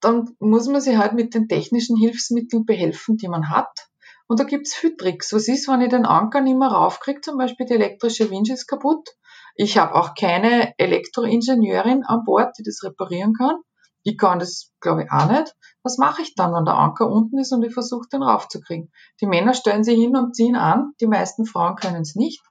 Dann 0.00 0.34
muss 0.40 0.66
man 0.68 0.80
sich 0.80 0.96
halt 0.96 1.14
mit 1.14 1.34
den 1.34 1.48
technischen 1.48 1.96
Hilfsmitteln 1.96 2.64
behelfen, 2.64 3.16
die 3.16 3.28
man 3.28 3.50
hat. 3.50 3.88
Und 4.26 4.40
da 4.40 4.44
gibt's 4.44 4.74
viel 4.74 4.96
Tricks. 4.96 5.32
Was 5.32 5.48
ist, 5.48 5.68
wenn 5.68 5.82
ich 5.82 5.90
den 5.90 6.06
Anker 6.06 6.40
nicht 6.40 6.58
mehr 6.58 6.68
raufkriege, 6.68 7.20
zum 7.20 7.38
Beispiel 7.38 7.66
die 7.66 7.74
elektrische 7.74 8.30
Winch 8.30 8.50
ist 8.50 8.66
kaputt. 8.66 9.10
Ich 9.54 9.76
habe 9.78 9.94
auch 9.94 10.14
keine 10.14 10.72
Elektroingenieurin 10.78 12.04
an 12.04 12.24
Bord, 12.24 12.56
die 12.58 12.62
das 12.62 12.82
reparieren 12.82 13.34
kann. 13.34 13.56
Ich 14.02 14.18
kann 14.18 14.38
das, 14.38 14.72
glaube 14.80 15.04
ich, 15.04 15.12
auch 15.12 15.30
nicht. 15.30 15.54
Was 15.82 15.98
mache 15.98 16.22
ich 16.22 16.34
dann, 16.34 16.52
wenn 16.52 16.64
der 16.64 16.74
Anker 16.74 17.08
unten 17.08 17.38
ist 17.38 17.52
und 17.52 17.62
ich 17.62 17.72
versuche, 17.72 18.08
den 18.12 18.22
raufzukriegen? 18.22 18.92
Die 19.20 19.26
Männer 19.26 19.54
stellen 19.54 19.84
sich 19.84 19.96
hin 19.96 20.16
und 20.16 20.34
ziehen 20.34 20.56
an. 20.56 20.92
Die 21.00 21.06
meisten 21.06 21.44
Frauen 21.44 21.76
können 21.76 22.02
es 22.02 22.14
nicht. 22.14 22.42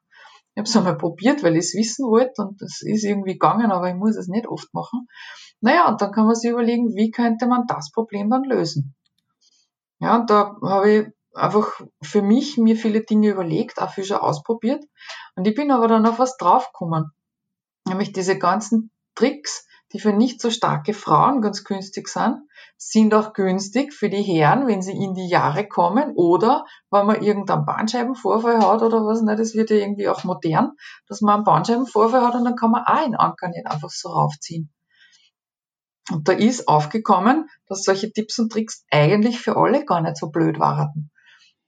Ich 0.54 0.58
habe 0.58 0.68
es 0.68 0.76
einmal 0.76 0.98
probiert, 0.98 1.44
weil 1.44 1.56
ich 1.56 1.66
es 1.66 1.74
wissen 1.76 2.06
wollte 2.08 2.42
und 2.42 2.62
es 2.62 2.82
ist 2.82 3.06
irgendwie 3.06 3.34
gegangen, 3.34 3.72
aber 3.72 3.90
ich 3.90 3.96
muss 3.96 4.18
es 4.18 4.28
nicht 4.28 4.48
oft 4.48 4.74
machen. 4.74 5.08
Naja, 5.62 5.88
und 5.88 6.02
dann 6.02 6.12
kann 6.12 6.26
man 6.26 6.36
sich 6.36 6.52
überlegen, 6.52 6.96
wie 6.96 7.12
könnte 7.12 7.48
man 7.48 7.68
das 7.68 7.92
Problem 7.92 8.30
dann 8.30 8.44
lösen? 8.44 8.96
Ja, 10.00 10.18
und 10.18 10.30
da 10.30 10.58
habe 10.62 10.92
ich 10.92 11.08
einfach 11.34 11.80
für 12.02 12.22
mich 12.22 12.58
mir 12.58 12.76
viele 12.76 13.02
Dinge 13.02 13.30
überlegt, 13.30 13.82
auch 13.82 13.92
viel 13.92 14.04
schon 14.04 14.18
ausprobiert. 14.18 14.84
Und 15.36 15.48
ich 15.48 15.56
bin 15.56 15.72
aber 15.72 15.88
dann 15.88 16.06
auf 16.06 16.20
was 16.20 16.36
draufgekommen. 16.38 17.12
Nämlich 17.88 18.12
diese 18.12 18.38
ganzen 18.38 18.92
Tricks, 19.16 19.66
die 19.94 20.00
für 20.00 20.14
nicht 20.14 20.42
so 20.42 20.50
starke 20.50 20.94
Frauen 20.94 21.42
ganz 21.42 21.64
günstig 21.64 22.08
sind, 22.08 22.42
sind 22.78 23.14
auch 23.14 23.34
günstig 23.34 23.94
für 23.94 24.10
die 24.10 24.22
Herren, 24.22 24.68
wenn 24.68 24.82
sie 24.82 24.94
in 24.94 25.14
die 25.14 25.28
Jahre 25.28 25.68
kommen 25.68 26.14
oder 26.16 26.66
wenn 26.90 27.06
man 27.06 27.22
irgendeinen 27.22 27.66
Bandscheibenvorfall 27.66 28.60
hat 28.66 28.82
oder 28.82 29.06
was 29.06 29.22
nicht, 29.22 29.40
das 29.40 29.54
wird 29.54 29.70
ja 29.70 29.78
irgendwie 29.78 30.08
auch 30.10 30.24
modern, 30.24 30.72
dass 31.08 31.22
man 31.22 31.36
einen 31.36 31.44
Bandscheibenvorfall 31.44 32.22
hat 32.22 32.36
und 32.36 32.46
dann 32.46 32.56
kann 32.56 32.72
man 32.72 32.84
auch 32.84 32.94
einen 32.94 33.16
Anker 33.16 33.50
nicht 33.50 33.68
einfach 33.68 33.90
so 33.90 34.10
raufziehen. 34.10 34.72
Und 36.12 36.28
da 36.28 36.34
ist 36.34 36.68
aufgekommen, 36.68 37.48
dass 37.68 37.84
solche 37.84 38.12
Tipps 38.12 38.40
und 38.40 38.52
Tricks 38.52 38.86
eigentlich 38.90 39.40
für 39.40 39.56
alle 39.56 39.86
gar 39.86 40.02
nicht 40.02 40.18
so 40.18 40.30
blöd 40.30 40.60
waren. 40.60 41.12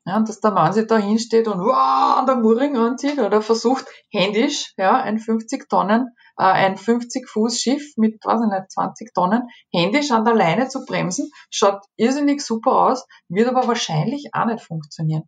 Ja, 0.05 0.19
dass 0.19 0.41
der 0.41 0.51
Mann 0.51 0.73
sich 0.73 0.87
da 0.87 0.97
hinsteht 0.97 1.47
und 1.47 1.61
wow, 1.61 2.17
an 2.17 2.25
der 2.25 2.35
Mooring 2.35 2.75
anzieht 2.75 3.19
oder 3.19 3.41
versucht 3.41 3.85
händisch, 4.11 4.73
ja, 4.75 5.01
ein 5.01 5.17
50 5.17 5.69
Tonnen, 5.69 6.09
äh, 6.37 6.43
ein 6.43 6.75
50 6.75 7.29
Fuß 7.29 7.57
Schiff 7.57 7.93
mit, 7.95 8.15
weiß 8.25 8.41
ich 8.41 8.49
nicht, 8.51 8.71
20 8.71 9.13
Tonnen 9.13 9.43
händisch 9.71 10.11
an 10.11 10.25
der 10.25 10.35
Leine 10.35 10.67
zu 10.67 10.83
bremsen, 10.83 11.31
schaut 11.49 11.83
irrsinnig 11.95 12.41
super 12.41 12.71
aus, 12.71 13.05
wird 13.29 13.47
aber 13.47 13.65
wahrscheinlich 13.65 14.29
auch 14.33 14.45
nicht 14.45 14.61
funktionieren. 14.61 15.23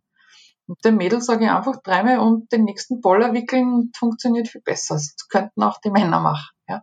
Und 0.66 0.84
dem 0.84 0.96
Mädel 0.96 1.22
sage 1.22 1.44
ich 1.44 1.50
einfach 1.50 1.80
dreimal 1.82 2.18
um 2.18 2.46
den 2.52 2.64
nächsten 2.64 3.00
Boller 3.00 3.32
wickeln, 3.32 3.92
funktioniert 3.96 4.48
viel 4.48 4.62
besser. 4.62 4.94
Das 4.96 5.14
könnten 5.30 5.62
auch 5.62 5.78
die 5.80 5.90
Männer 5.90 6.20
machen, 6.20 6.50
ja. 6.68 6.82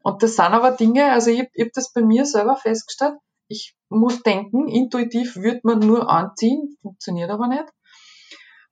Und 0.00 0.22
das 0.22 0.36
sind 0.36 0.44
aber 0.44 0.70
Dinge, 0.70 1.10
also 1.10 1.30
ich, 1.30 1.48
ich 1.54 1.62
habe 1.62 1.72
das 1.74 1.92
bei 1.92 2.02
mir 2.02 2.24
selber 2.24 2.56
festgestellt, 2.56 3.14
ich 3.48 3.76
muss 3.88 4.22
denken, 4.22 4.68
intuitiv 4.68 5.36
wird 5.36 5.64
man 5.64 5.78
nur 5.78 6.10
anziehen, 6.10 6.76
funktioniert 6.82 7.30
aber 7.30 7.48
nicht. 7.48 7.66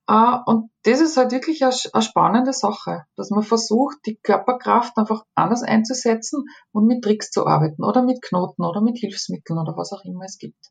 Äh, 0.07 0.37
und 0.47 0.71
das 0.83 1.01
ist 1.01 1.17
halt 1.17 1.33
wirklich 1.33 1.63
eine 1.65 2.03
spannende 2.03 2.53
Sache, 2.53 3.05
dass 3.17 3.31
man 3.31 3.43
versucht, 3.43 3.97
die 4.07 4.19
Körperkraft 4.23 4.97
einfach 4.97 5.25
anders 5.35 5.63
einzusetzen 5.63 6.45
und 6.73 6.87
mit 6.87 7.03
Tricks 7.03 7.31
zu 7.31 7.47
arbeiten 7.47 7.83
oder 7.85 8.03
mit 8.03 8.21
Knoten 8.23 8.65
oder 8.65 8.83
mit 8.83 8.99
Hilfsmitteln 8.99 9.59
oder 9.59 9.77
was 9.77 9.93
auch 9.93 10.05
immer 10.05 10.25
es 10.25 10.39
gibt. 10.39 10.71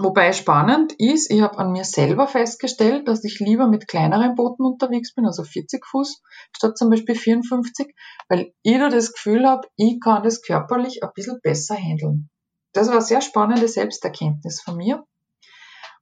Wobei 0.00 0.32
spannend 0.32 0.92
ist, 0.98 1.28
ich 1.28 1.40
habe 1.40 1.58
an 1.58 1.72
mir 1.72 1.82
selber 1.82 2.28
festgestellt, 2.28 3.08
dass 3.08 3.24
ich 3.24 3.40
lieber 3.40 3.66
mit 3.66 3.88
kleineren 3.88 4.36
Booten 4.36 4.64
unterwegs 4.64 5.12
bin, 5.12 5.26
also 5.26 5.42
40 5.42 5.84
Fuß, 5.84 6.22
statt 6.56 6.78
zum 6.78 6.90
Beispiel 6.90 7.16
54, 7.16 7.96
weil 8.28 8.52
ich 8.62 8.78
da 8.78 8.90
das 8.90 9.12
Gefühl 9.12 9.44
habe, 9.44 9.66
ich 9.74 9.98
kann 10.00 10.22
das 10.22 10.42
körperlich 10.42 11.02
ein 11.02 11.10
bisschen 11.16 11.40
besser 11.42 11.74
handeln. 11.74 12.30
Das 12.78 12.86
war 12.86 12.94
eine 12.94 13.02
sehr 13.02 13.20
spannende 13.20 13.66
Selbsterkenntnis 13.66 14.62
von 14.62 14.76
mir, 14.76 15.04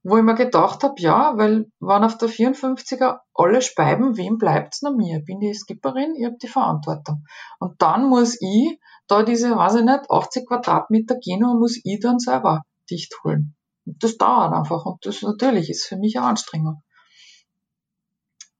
wo 0.03 0.15
ich 0.17 0.23
mir 0.23 0.35
gedacht 0.35 0.83
habe, 0.83 0.93
ja, 0.99 1.35
weil 1.35 1.71
wenn 1.79 2.03
auf 2.03 2.19
der 2.19 2.29
54er 2.29 3.17
alle 3.33 3.63
speiben, 3.63 4.15
wem 4.15 4.37
bleibt's 4.37 4.83
nach 4.83 4.91
mir? 4.91 5.21
Bin 5.21 5.39
die 5.39 5.55
Skipperin, 5.55 6.13
ich 6.15 6.25
habe 6.25 6.37
die 6.39 6.47
Verantwortung. 6.47 7.25
Und 7.57 7.81
dann 7.81 8.07
muss 8.07 8.39
ich 8.39 8.79
da 9.07 9.23
diese, 9.23 9.55
weiß 9.55 9.77
ich 9.77 9.85
nicht, 9.85 10.11
80 10.11 10.47
Quadratmeter 10.47 11.15
gehen 11.15 11.43
und 11.43 11.57
muss 11.57 11.81
ich 11.83 11.99
dann 11.99 12.19
selber 12.19 12.61
dicht 12.91 13.15
holen. 13.23 13.55
Und 13.87 14.03
das 14.03 14.17
dauert 14.19 14.53
einfach 14.53 14.85
und 14.85 15.03
das 15.03 15.23
natürlich 15.23 15.71
ist 15.71 15.87
für 15.87 15.97
mich 15.97 16.15
eine 16.19 16.27
Anstrengung. 16.27 16.83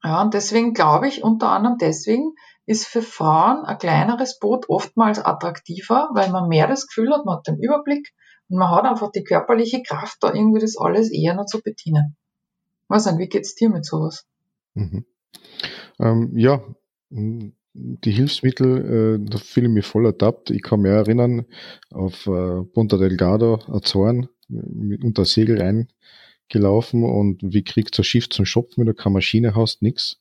Ja, 0.04 0.24
und 0.24 0.34
deswegen 0.34 0.74
glaube 0.74 1.08
ich, 1.08 1.24
unter 1.24 1.50
anderem 1.50 1.78
deswegen, 1.78 2.34
ist 2.68 2.86
für 2.86 3.02
Frauen 3.02 3.66
ein 3.66 3.78
kleineres 3.78 4.40
Boot 4.40 4.66
oftmals 4.68 5.20
attraktiver, 5.20 6.10
weil 6.14 6.30
man 6.30 6.50
mehr 6.50 6.68
das 6.68 6.86
Gefühl 6.86 7.12
hat, 7.14 7.26
man 7.26 7.38
hat 7.38 7.48
den 7.48 7.58
Überblick 7.60 8.14
und 8.50 8.60
man 8.60 8.70
hat 8.70 8.84
einfach 8.84 9.12
die 9.12 9.24
körperliche 9.24 9.82
Kraft, 9.82 10.18
da 10.20 10.34
irgendwie 10.34 10.60
das 10.60 10.78
alles 10.78 11.10
eher 11.12 11.34
noch 11.34 11.46
zu 11.46 11.62
bedienen. 11.62 12.18
Was 12.90 13.06
denn, 13.06 13.18
wie 13.18 13.30
geht's 13.30 13.56
dir 13.56 13.70
mit 13.70 13.86
sowas? 13.86 14.26
Mhm. 14.74 15.06
Ähm, 16.00 16.38
ja, 16.38 16.62
die 17.10 18.12
Hilfsmittel, 18.12 19.20
äh, 19.22 19.30
da 19.30 19.38
fühle 19.38 19.68
ich 19.68 19.74
mich 19.74 19.86
voll 19.86 20.06
ertappt. 20.06 20.52
Ich 20.52 20.62
kann 20.62 20.82
mich 20.82 20.92
erinnern 20.92 21.46
auf 21.90 22.28
äh, 22.28 22.64
Punta 22.64 22.98
Delgado, 22.98 23.60
Azoren, 23.68 24.28
unter 24.50 25.24
Segel 25.24 25.62
reingelaufen 26.48 27.04
und 27.04 27.42
wie 27.42 27.63
kriegt 27.63 27.98
das 27.98 28.06
Schiff 28.06 28.30
zum 28.30 28.46
Schopfen, 28.46 28.77
wenn 28.82 28.88
du 28.88 28.94
keine 28.94 29.13
Maschine 29.13 29.56
hast, 29.56 29.82
nix. 29.82 30.20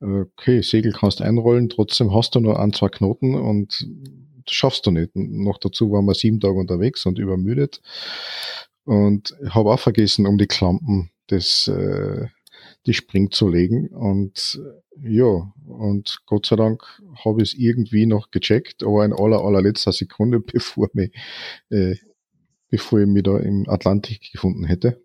Okay, 0.00 0.62
Segel 0.62 0.92
kannst 0.92 1.22
einrollen, 1.22 1.68
trotzdem 1.68 2.14
hast 2.14 2.34
du 2.34 2.40
nur 2.40 2.58
ein, 2.58 2.72
zwei 2.72 2.88
Knoten 2.88 3.34
und 3.34 3.86
schaffst 4.48 4.86
du 4.86 4.90
nicht. 4.90 5.14
Noch 5.14 5.58
dazu 5.58 5.90
waren 5.92 6.06
wir 6.06 6.14
sieben 6.14 6.40
Tage 6.40 6.54
unterwegs 6.54 7.06
und 7.06 7.18
übermüdet 7.18 7.80
und 8.84 9.34
habe 9.48 9.72
auch 9.72 9.80
vergessen, 9.80 10.26
um 10.26 10.38
die 10.38 10.46
Klampen 10.46 11.10
des 11.30 11.68
äh, 11.68 12.26
die 12.86 12.94
Spring 12.94 13.30
zu 13.30 13.48
legen 13.48 13.88
und 13.88 14.60
ja, 15.00 15.52
und 15.66 16.18
Gott 16.26 16.46
sei 16.46 16.56
Dank 16.56 16.82
habe 17.24 17.42
ich 17.42 17.52
es 17.52 17.58
irgendwie 17.58 18.06
noch 18.06 18.30
gecheckt, 18.30 18.82
aber 18.82 19.04
in 19.04 19.12
aller 19.12 19.40
allerletzter 19.40 19.92
Sekunde, 19.92 20.40
bevor 20.52 20.88
mich 20.92 21.12
äh, 21.70 21.94
bevor 22.68 23.00
ich 23.00 23.06
mich 23.06 23.22
da 23.22 23.38
im 23.38 23.68
Atlantik 23.68 24.32
gefunden 24.32 24.64
hätte. 24.64 25.01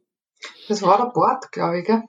Das 0.67 0.81
war 0.81 0.97
der 0.97 1.11
Bart, 1.13 1.51
glaube 1.51 1.79
ich, 1.79 1.85
gell? 1.85 2.03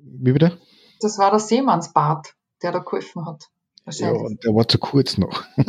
Wie 0.00 0.32
bitte? 0.32 0.58
Das 1.00 1.18
war 1.18 1.30
der 1.30 1.40
Seemannsbart, 1.40 2.34
der 2.62 2.72
da 2.72 2.78
geholfen 2.80 3.26
hat. 3.26 3.48
Ja, 3.90 4.10
und 4.10 4.44
der 4.44 4.54
war 4.54 4.68
zu 4.68 4.78
kurz 4.78 5.16
noch. 5.16 5.44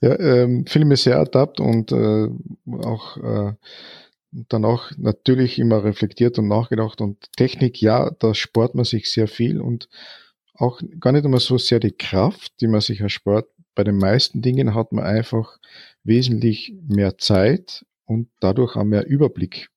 ja, 0.00 0.18
ähm, 0.18 0.66
fühle 0.66 0.84
mich 0.84 1.02
sehr 1.02 1.16
ertappt 1.16 1.60
und 1.60 1.92
äh, 1.92 2.28
auch 2.84 3.16
äh, 3.18 3.54
danach 4.30 4.92
natürlich 4.96 5.58
immer 5.58 5.84
reflektiert 5.84 6.38
und 6.38 6.48
nachgedacht 6.48 7.00
und 7.00 7.32
Technik, 7.36 7.80
ja, 7.80 8.10
da 8.10 8.34
spart 8.34 8.74
man 8.74 8.84
sich 8.84 9.10
sehr 9.10 9.28
viel 9.28 9.60
und 9.60 9.88
auch 10.54 10.80
gar 11.00 11.12
nicht 11.12 11.24
immer 11.24 11.40
so 11.40 11.58
sehr 11.58 11.80
die 11.80 11.92
Kraft, 11.92 12.52
die 12.60 12.68
man 12.68 12.80
sich 12.80 13.00
erspart. 13.00 13.48
Bei 13.74 13.84
den 13.84 13.96
meisten 13.96 14.40
Dingen 14.40 14.74
hat 14.74 14.92
man 14.92 15.04
einfach 15.04 15.58
wesentlich 16.04 16.74
mehr 16.86 17.18
Zeit 17.18 17.84
und 18.06 18.28
dadurch 18.40 18.76
auch 18.76 18.84
mehr 18.84 19.06
Überblick. 19.06 19.70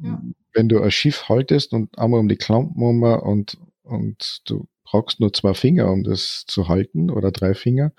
Ja. 0.00 0.22
Wenn 0.52 0.68
du 0.68 0.80
ein 0.80 0.90
Schiff 0.90 1.28
haltest 1.28 1.72
und 1.72 1.98
einmal 1.98 2.20
um 2.20 2.28
die 2.28 2.36
Klampen 2.36 2.82
um 2.82 3.02
und, 3.02 3.58
und 3.82 4.42
du 4.48 4.66
brauchst 4.84 5.20
nur 5.20 5.32
zwei 5.32 5.54
Finger, 5.54 5.90
um 5.90 6.02
das 6.02 6.44
zu 6.46 6.68
halten 6.68 7.10
oder 7.10 7.30
drei 7.30 7.54
Finger, 7.54 7.92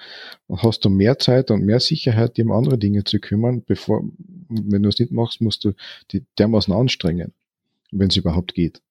dann 0.47 0.61
hast 0.63 0.83
du 0.85 0.89
mehr 0.89 1.19
Zeit 1.19 1.51
und 1.51 1.63
mehr 1.63 1.79
Sicherheit, 1.79 2.37
dir 2.37 2.45
um 2.45 2.51
andere 2.51 2.77
Dinge 2.77 3.03
zu 3.03 3.19
kümmern, 3.19 3.63
bevor, 3.63 4.03
wenn 4.49 4.83
du 4.83 4.89
es 4.89 4.99
nicht 4.99 5.11
machst, 5.11 5.41
musst 5.41 5.63
du 5.65 5.73
die 6.11 6.25
dermaßen 6.37 6.73
anstrengen, 6.73 7.33
wenn 7.91 8.09
es 8.09 8.17
überhaupt 8.17 8.55
geht. 8.55 8.81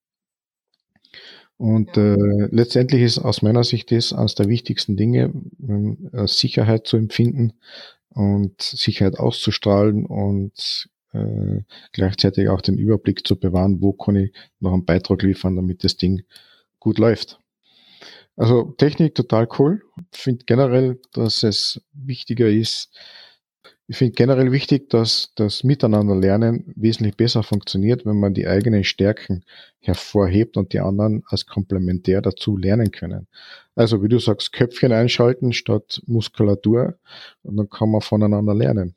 Und 1.57 1.97
ja. 1.97 2.15
äh, 2.15 2.49
letztendlich 2.53 3.03
ist 3.03 3.19
aus 3.19 3.43
meiner 3.43 3.65
Sicht 3.65 3.91
das 3.91 4.13
eines 4.13 4.37
der 4.37 4.49
wichtigsten 4.49 4.97
Dinge, 4.97 5.33
äh, 6.13 6.27
Sicherheit 6.29 6.87
zu 6.87 6.97
empfinden 6.97 7.55
und 8.19 8.61
Sicherheit 8.61 9.17
auszustrahlen 9.17 10.05
und 10.05 10.89
äh, 11.13 11.63
gleichzeitig 11.93 12.49
auch 12.49 12.61
den 12.61 12.77
Überblick 12.77 13.25
zu 13.25 13.39
bewahren, 13.39 13.81
wo 13.81 13.93
kann 13.93 14.17
ich 14.17 14.33
noch 14.59 14.73
einen 14.73 14.85
Beitrag 14.85 15.23
liefern, 15.23 15.55
damit 15.55 15.85
das 15.85 15.97
Ding 15.97 16.23
gut 16.81 16.99
läuft. 16.99 17.39
Also 18.35 18.75
Technik 18.77 19.15
total 19.15 19.49
cool. 19.59 19.83
Ich 20.13 20.19
finde 20.19 20.45
generell, 20.47 21.01
dass 21.13 21.45
es 21.45 21.81
wichtiger 21.93 22.49
ist, 22.49 22.91
ich 23.91 23.97
finde 23.97 24.13
generell 24.13 24.53
wichtig, 24.53 24.91
dass 24.91 25.33
das 25.35 25.65
Miteinander 25.65 26.15
lernen 26.15 26.75
wesentlich 26.77 27.17
besser 27.17 27.43
funktioniert, 27.43 28.05
wenn 28.05 28.21
man 28.21 28.35
die 28.35 28.47
eigenen 28.47 28.85
Stärken 28.85 29.45
hervorhebt 29.81 30.59
und 30.59 30.75
die 30.75 30.81
anderen 30.81 31.25
als 31.27 31.47
komplementär 31.47 32.21
dazu 32.21 32.59
lernen 32.59 32.91
können. 32.91 33.29
Also 33.75 34.03
wie 34.03 34.09
du 34.09 34.19
sagst, 34.19 34.53
Köpfchen 34.53 34.93
einschalten 34.93 35.55
statt 35.55 36.03
Muskulatur 36.07 36.99
und 37.43 37.57
dann 37.57 37.71
kann 37.71 37.91
man 37.91 38.03
voneinander 38.03 38.55
lernen. 38.55 38.95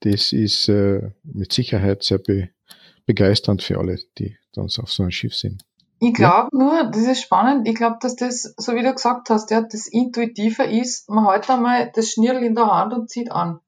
Das 0.00 0.32
ist 0.32 0.70
äh, 0.70 1.10
mit 1.22 1.52
Sicherheit 1.52 2.02
sehr 2.02 2.18
be 2.18 2.48
begeisternd 3.04 3.62
für 3.62 3.78
alle, 3.78 3.98
die 4.18 4.36
dann 4.52 4.64
auf 4.64 4.92
so 4.92 5.02
einem 5.02 5.10
Schiff 5.10 5.34
sind. 5.34 5.62
Ich 6.00 6.14
glaube 6.14 6.50
ja. 6.52 6.58
nur, 6.58 6.90
das 6.90 7.02
ist 7.02 7.22
spannend, 7.22 7.66
ich 7.66 7.74
glaube, 7.74 7.96
dass 8.00 8.14
das, 8.14 8.54
so 8.56 8.74
wie 8.74 8.82
du 8.82 8.92
gesagt 8.92 9.30
hast, 9.30 9.50
ja, 9.50 9.62
das 9.62 9.88
intuitiver 9.88 10.68
ist, 10.68 11.08
man 11.10 11.28
hält 11.28 11.50
einmal 11.50 11.90
das 11.94 12.10
Schnirl 12.10 12.42
in 12.42 12.54
der 12.54 12.66
Hand 12.66 12.92
und 12.92 13.10
zieht 13.10 13.32
an. 13.32 13.60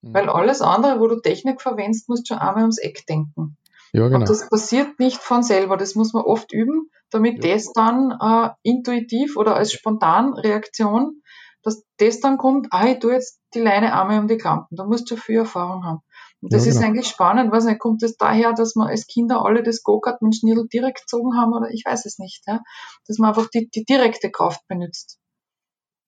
Mhm. 0.00 0.14
Weil 0.14 0.28
alles 0.28 0.62
andere, 0.62 1.00
wo 1.00 1.08
du 1.08 1.20
Technik 1.20 1.60
verwendest, 1.60 2.08
musst 2.08 2.28
du 2.28 2.34
schon 2.34 2.42
einmal 2.42 2.62
ums 2.62 2.78
Eck 2.78 3.06
denken. 3.06 3.58
Ja, 3.92 4.08
genau. 4.08 4.20
Und 4.20 4.28
das 4.28 4.48
passiert 4.48 4.98
nicht 4.98 5.18
von 5.18 5.42
selber, 5.42 5.76
das 5.76 5.94
muss 5.94 6.12
man 6.12 6.24
oft 6.24 6.52
üben, 6.52 6.90
damit 7.10 7.44
ja. 7.44 7.54
das 7.54 7.72
dann 7.72 8.10
äh, 8.20 8.50
intuitiv 8.62 9.36
oder 9.36 9.54
als 9.54 9.72
Spontanreaktion, 9.72 11.22
dass 11.62 11.84
das 11.98 12.20
dann 12.20 12.38
kommt, 12.38 12.68
ah, 12.70 12.86
ich 12.86 12.98
tue 12.98 13.12
jetzt 13.12 13.40
die 13.54 13.60
Leine 13.60 13.98
einmal 13.98 14.18
um 14.18 14.28
die 14.28 14.36
Klampen. 14.36 14.76
Da 14.76 14.84
musst 14.84 15.10
du 15.10 15.16
viel 15.16 15.38
Erfahrung 15.38 15.84
haben. 15.84 16.00
Und 16.44 16.52
das 16.52 16.66
ja, 16.66 16.72
genau. 16.72 16.80
ist 16.80 16.86
eigentlich 16.86 17.06
spannend, 17.06 17.50
weiß 17.50 17.64
nicht, 17.64 17.78
kommt 17.78 18.02
das 18.02 18.18
daher, 18.18 18.52
dass 18.52 18.74
man 18.74 18.88
als 18.88 19.06
Kinder 19.06 19.42
alle 19.46 19.62
das 19.62 19.82
Go-Kart 19.82 20.20
mit 20.20 20.36
Schnirl 20.36 20.68
direkt 20.70 21.00
gezogen 21.00 21.38
haben 21.38 21.54
oder 21.54 21.70
ich 21.70 21.84
weiß 21.86 22.04
es 22.04 22.18
nicht, 22.18 22.42
ja? 22.46 22.60
dass 23.08 23.16
man 23.16 23.30
einfach 23.30 23.48
die, 23.48 23.70
die 23.74 23.86
direkte 23.86 24.30
Kraft 24.30 24.60
benutzt. 24.68 25.18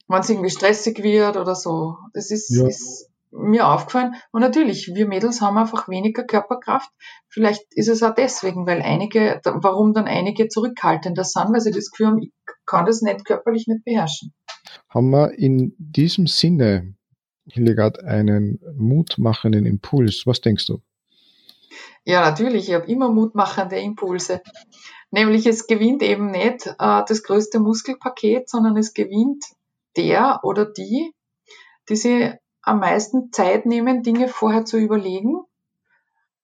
Wenn 0.09 0.21
es 0.21 0.28
irgendwie 0.28 0.50
stressig 0.50 1.02
wird 1.02 1.38
oder 1.38 1.55
so. 1.55 1.97
Das 2.12 2.31
ist, 2.31 2.55
ja. 2.55 2.66
ist 2.66 3.09
mir 3.31 3.66
aufgefallen. 3.66 4.16
Und 4.31 4.43
natürlich, 4.43 4.93
wir 4.95 5.07
Mädels 5.09 5.40
haben 5.40 5.57
einfach 5.57 5.88
weniger 5.88 6.25
Körperkraft. 6.25 6.90
Vielleicht 7.31 7.64
ist 7.71 7.88
es 7.88 8.02
auch 8.02 8.14
deswegen, 8.14 8.66
weil 8.66 8.83
einige, 8.83 9.40
warum 9.43 9.94
dann 9.94 10.05
einige 10.05 10.49
zurückhaltender 10.49 11.25
sind, 11.25 11.51
weil 11.51 11.62
sie 11.62 11.70
das 11.70 11.90
Gefühl 11.90 12.09
haben, 12.09 12.18
ich 12.18 12.33
kann 12.66 12.85
das 12.85 13.01
nicht 13.01 13.25
körperlich 13.25 13.68
nicht 13.68 13.87
beherrschen. 13.87 14.35
Haben 14.90 15.09
wir 15.09 15.33
in 15.38 15.75
diesem 15.79 16.27
Sinne 16.27 16.94
Hildegard, 17.48 18.02
einen 18.02 18.61
mutmachenden 18.76 19.66
Impuls. 19.66 20.26
Was 20.26 20.40
denkst 20.40 20.66
du? 20.66 20.80
Ja, 22.04 22.20
natürlich. 22.20 22.68
Ich 22.68 22.74
habe 22.74 22.87
immer 22.87 23.11
mutmachende 23.11 23.78
Impulse. 23.78 24.42
Nämlich 25.11 25.46
es 25.46 25.66
gewinnt 25.66 26.02
eben 26.02 26.30
nicht 26.30 26.66
äh, 26.66 27.02
das 27.06 27.22
größte 27.22 27.61
Muskelpaket, 27.61 28.48
sondern 28.48 28.76
es 28.76 28.94
gewinnt 28.94 29.44
der 29.96 30.40
oder 30.42 30.66
die, 30.66 31.12
die 31.88 31.96
sich 31.96 32.32
am 32.62 32.80
meisten 32.80 33.32
Zeit 33.32 33.66
nehmen, 33.66 34.02
Dinge 34.02 34.28
vorher 34.28 34.64
zu 34.64 34.76
überlegen. 34.76 35.42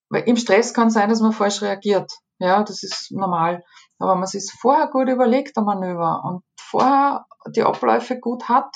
Weil 0.09 0.23
im 0.23 0.37
Stress 0.37 0.73
kann 0.73 0.89
sein, 0.89 1.09
dass 1.09 1.21
man 1.21 1.33
falsch 1.33 1.61
reagiert. 1.61 2.11
Ja, 2.39 2.63
das 2.63 2.83
ist 2.83 3.11
normal. 3.11 3.63
Aber 3.99 4.15
man 4.15 4.27
sich 4.27 4.51
vorher 4.51 4.87
gut 4.87 5.09
überlegt, 5.09 5.57
ein 5.57 5.65
Manöver, 5.65 6.23
und 6.25 6.43
vorher 6.57 7.25
die 7.55 7.63
Abläufe 7.63 8.19
gut 8.19 8.49
hat, 8.49 8.75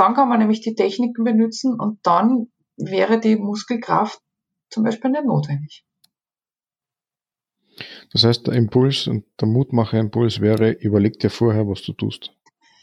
dann 0.00 0.14
kann 0.14 0.28
man 0.28 0.38
nämlich 0.38 0.62
die 0.62 0.74
Techniken 0.74 1.24
benutzen 1.24 1.78
und 1.78 1.98
dann 2.02 2.48
wäre 2.76 3.20
die 3.20 3.36
Muskelkraft 3.36 4.18
zum 4.70 4.84
Beispiel 4.84 5.10
nicht 5.10 5.26
notwendig. 5.26 5.84
Das 8.12 8.24
heißt, 8.24 8.46
der 8.46 8.54
Impuls 8.54 9.06
und 9.06 9.24
der 9.40 9.48
Mutmacher-Impuls 9.48 10.40
wäre, 10.40 10.70
überleg 10.70 11.18
dir 11.18 11.30
vorher, 11.30 11.68
was 11.68 11.82
du 11.82 11.92
tust. 11.92 12.32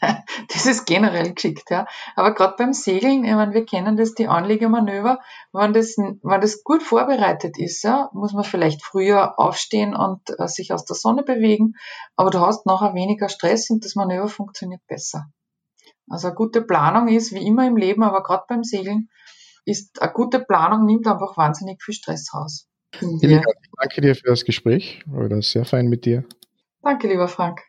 Das 0.52 0.66
ist 0.66 0.86
generell 0.86 1.34
geschickt, 1.34 1.70
ja. 1.70 1.86
Aber 2.14 2.32
gerade 2.32 2.54
beim 2.56 2.72
Segeln, 2.72 3.24
ich 3.24 3.32
meine, 3.32 3.52
wir 3.52 3.66
kennen 3.66 3.96
das, 3.96 4.14
die 4.14 4.28
Anlegemanöver, 4.28 5.18
wenn 5.52 5.72
das, 5.72 5.96
wenn 5.98 6.40
das 6.40 6.62
gut 6.62 6.82
vorbereitet 6.82 7.58
ist, 7.58 7.82
ja, 7.82 8.08
muss 8.12 8.32
man 8.32 8.44
vielleicht 8.44 8.82
früher 8.84 9.38
aufstehen 9.38 9.94
und 9.96 10.20
äh, 10.38 10.46
sich 10.46 10.72
aus 10.72 10.84
der 10.84 10.94
Sonne 10.94 11.24
bewegen, 11.24 11.74
aber 12.16 12.30
du 12.30 12.40
hast 12.40 12.64
nachher 12.64 12.94
weniger 12.94 13.28
Stress 13.28 13.70
und 13.70 13.84
das 13.84 13.96
Manöver 13.96 14.28
funktioniert 14.28 14.86
besser. 14.86 15.26
Also 16.10 16.28
eine 16.28 16.36
gute 16.36 16.62
Planung 16.62 17.08
ist, 17.08 17.32
wie 17.32 17.46
immer 17.46 17.66
im 17.66 17.76
Leben, 17.76 18.02
aber 18.02 18.22
gerade 18.22 18.44
beim 18.48 18.64
Segeln, 18.64 19.08
ist 19.64 20.00
eine 20.00 20.12
gute 20.12 20.40
Planung 20.40 20.86
nimmt 20.86 21.06
einfach 21.06 21.36
wahnsinnig 21.36 21.82
viel 21.82 21.94
Stress 21.94 22.32
raus. 22.34 22.68
danke 23.78 24.00
dir 24.00 24.14
für 24.14 24.28
das 24.28 24.44
Gespräch. 24.44 25.02
War 25.06 25.28
das 25.28 25.50
sehr 25.50 25.64
fein 25.64 25.88
mit 25.88 26.04
dir. 26.04 26.24
Danke, 26.82 27.08
lieber 27.08 27.28
Frank. 27.28 27.67